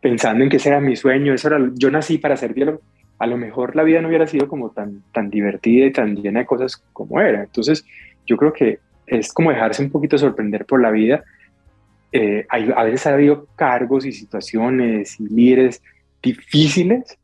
[0.00, 2.80] pensando en que ese era mi sueño, eso era, yo nací para ser biólogo,
[3.18, 6.40] a lo mejor la vida no hubiera sido como tan, tan divertida y tan llena
[6.40, 7.42] de cosas como era.
[7.42, 7.84] Entonces,
[8.26, 11.24] yo creo que es como dejarse un poquito sorprender por la vida.
[12.12, 15.82] Eh, hay, a veces ha habido cargos y situaciones y líderes
[16.22, 17.18] difíciles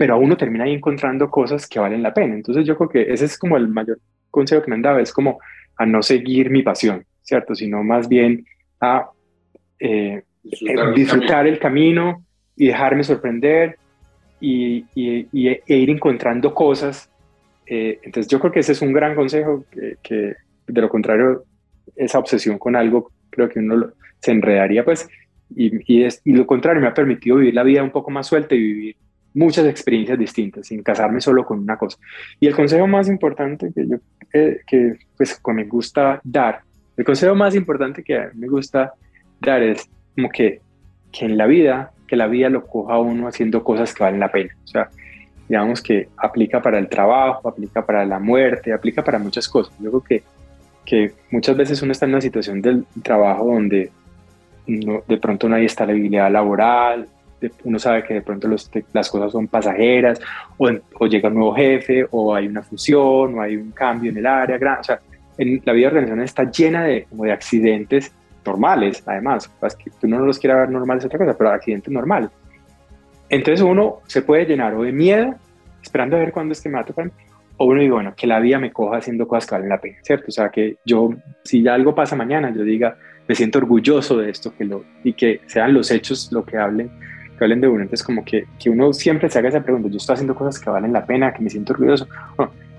[0.00, 2.34] pero a uno termina ahí encontrando cosas que valen la pena.
[2.34, 3.98] Entonces yo creo que ese es como el mayor
[4.30, 5.38] consejo que me han dado, es como
[5.76, 7.54] a no seguir mi pasión, ¿cierto?
[7.54, 8.46] Sino más bien
[8.80, 9.10] a
[9.78, 12.24] eh, disfrutar, el, camino.
[12.56, 13.76] y dejarme sorprender
[14.40, 17.10] y, y, e ir encontrando cosas.
[17.66, 19.64] Eh, entonces yo creo que ese es un gran consejo,
[20.02, 20.34] que,
[20.66, 21.44] de lo contrario,
[21.96, 25.08] esa obsesión con algo, creo que uno se enredaría, pues,
[25.54, 28.26] y, y, es, y lo contrario, me ha permitido vivir la vida un poco más
[28.26, 28.96] suelta y vivir
[29.34, 31.98] muchas experiencias distintas, sin casarme solo con una cosa.
[32.38, 33.96] Y el consejo más importante que yo,
[34.32, 36.60] eh, que pues me gusta dar,
[36.96, 38.92] el consejo más importante que me gusta
[39.40, 40.60] dar es como que,
[41.10, 44.32] que en la vida, que la vida lo coja uno haciendo cosas que valen la
[44.32, 44.52] pena.
[44.64, 44.90] O sea,
[45.48, 49.72] digamos que aplica para el trabajo, aplica para la muerte, aplica para muchas cosas.
[49.78, 50.22] Yo creo que,
[50.84, 53.92] que muchas veces uno está en una situación del trabajo donde
[54.66, 57.06] no, de pronto no hay estabilidad laboral,
[57.62, 58.48] uno sabe que de pronto
[58.92, 60.20] las cosas son pasajeras,
[60.58, 64.26] o, llega un nuevo jefe, o hay una fusión, o hay un cambio en el
[64.26, 64.58] área.
[64.80, 64.98] O sea,
[65.38, 68.12] en la vida organizacional está llena de, como de accidentes
[68.44, 69.50] normales, además.
[69.62, 72.30] Es que tú no los quieras ver normales, otra cosa, pero accidentes normales.
[73.28, 75.34] Entonces uno se puede llenar o de miedo,
[75.82, 77.10] esperando a ver cuándo es que me va a tocar,
[77.56, 79.98] o uno dice, bueno, que la vida me coja haciendo cosas que valen la pena,
[80.02, 80.26] ¿cierto?
[80.28, 81.10] O sea, que yo,
[81.44, 82.96] si ya algo pasa mañana, yo diga,
[83.28, 86.90] me siento orgulloso de esto que lo, y que sean los hechos lo que hablen
[87.40, 87.82] que hablen de uno.
[87.82, 90.68] Entonces, como que, que uno siempre se haga esa pregunta, yo estoy haciendo cosas que
[90.68, 92.06] valen la pena, que me siento orgulloso.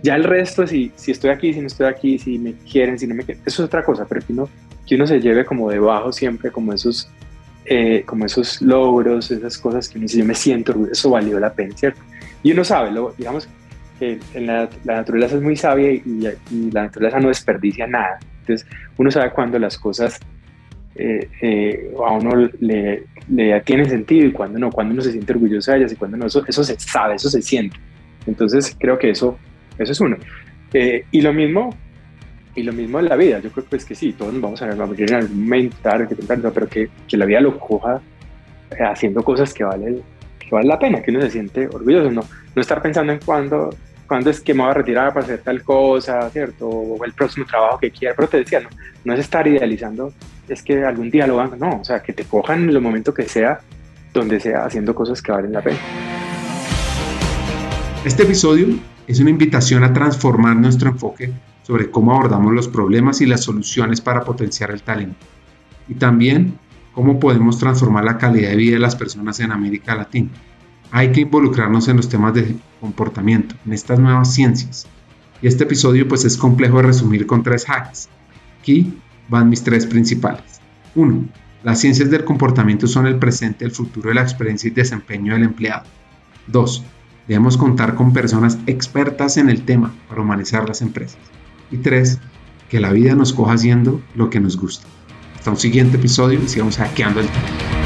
[0.04, 3.08] Ya el resto, si, si estoy aquí, si no estoy aquí, si me quieren, si
[3.08, 4.50] no me quieren, eso es otra cosa, pero que uno,
[4.88, 7.10] que uno se lleve como debajo siempre como esos,
[7.66, 11.40] eh, como esos logros, esas cosas que uno dice, yo me siento orgulloso, eso valió
[11.40, 12.02] la pena, ¿cierto?
[12.44, 13.48] Y uno sabe, lo, digamos,
[14.00, 16.02] que en la, naturaleza es muy sabia y,
[16.72, 18.20] la naturaleza no desperdicia nada.
[18.40, 18.68] Entonces,
[18.98, 20.20] uno sabe cuando las cosas
[20.96, 25.34] eh, eh, a uno le, le tienen sentido y cuando no, cuando uno se siente
[25.34, 27.78] orgulloso de ellas y cuando no, eso, eso se sabe, eso se siente.
[28.26, 29.38] Entonces, creo que eso,
[29.84, 30.18] eso es uno.
[30.74, 31.76] y lo mismo
[32.56, 34.62] y lo mismo en la vida, yo creo que, es que sí, todos nos vamos
[34.62, 35.78] a morir en algún momento,
[36.54, 38.02] pero que, que, la vida lo coja
[38.72, 40.02] eh, haciendo cosas que valen
[40.38, 42.22] que vale la pena, que uno se siente orgulloso, no,
[42.54, 43.70] no estar pensando en cuándo,
[44.06, 46.68] cuándo es que me voy a retirar para hacer tal cosa, ¿cierto?
[46.68, 48.70] O el próximo trabajo que quiera, pero te decía, no,
[49.06, 50.14] no es estar idealizando,
[50.50, 53.14] es que algún día lo van, no, o sea, que te cojan en el momento
[53.14, 53.62] que sea,
[54.14, 55.80] donde sea, haciendo cosas que valen la pena.
[58.04, 58.68] Este episodio
[59.12, 61.34] es una invitación a transformar nuestro enfoque
[61.64, 65.26] sobre cómo abordamos los problemas y las soluciones para potenciar el talento.
[65.90, 66.58] Y también
[66.94, 70.30] cómo podemos transformar la calidad de vida de las personas en América Latina.
[70.92, 74.88] Hay que involucrarnos en los temas de comportamiento, en estas nuevas ciencias.
[75.42, 78.08] Y este episodio pues es complejo de resumir con tres hacks.
[78.60, 78.98] Aquí
[79.28, 80.62] van mis tres principales.
[80.96, 81.26] 1.
[81.64, 85.44] Las ciencias del comportamiento son el presente, el futuro de la experiencia y desempeño del
[85.44, 85.84] empleado.
[86.48, 86.84] 2.
[87.32, 91.18] Debemos contar con personas expertas en el tema para humanizar las empresas.
[91.72, 92.20] Y tres,
[92.70, 94.86] que la vida nos coja haciendo lo que nos gusta.
[95.38, 97.81] Hasta un siguiente episodio y sigamos hackeando el tema.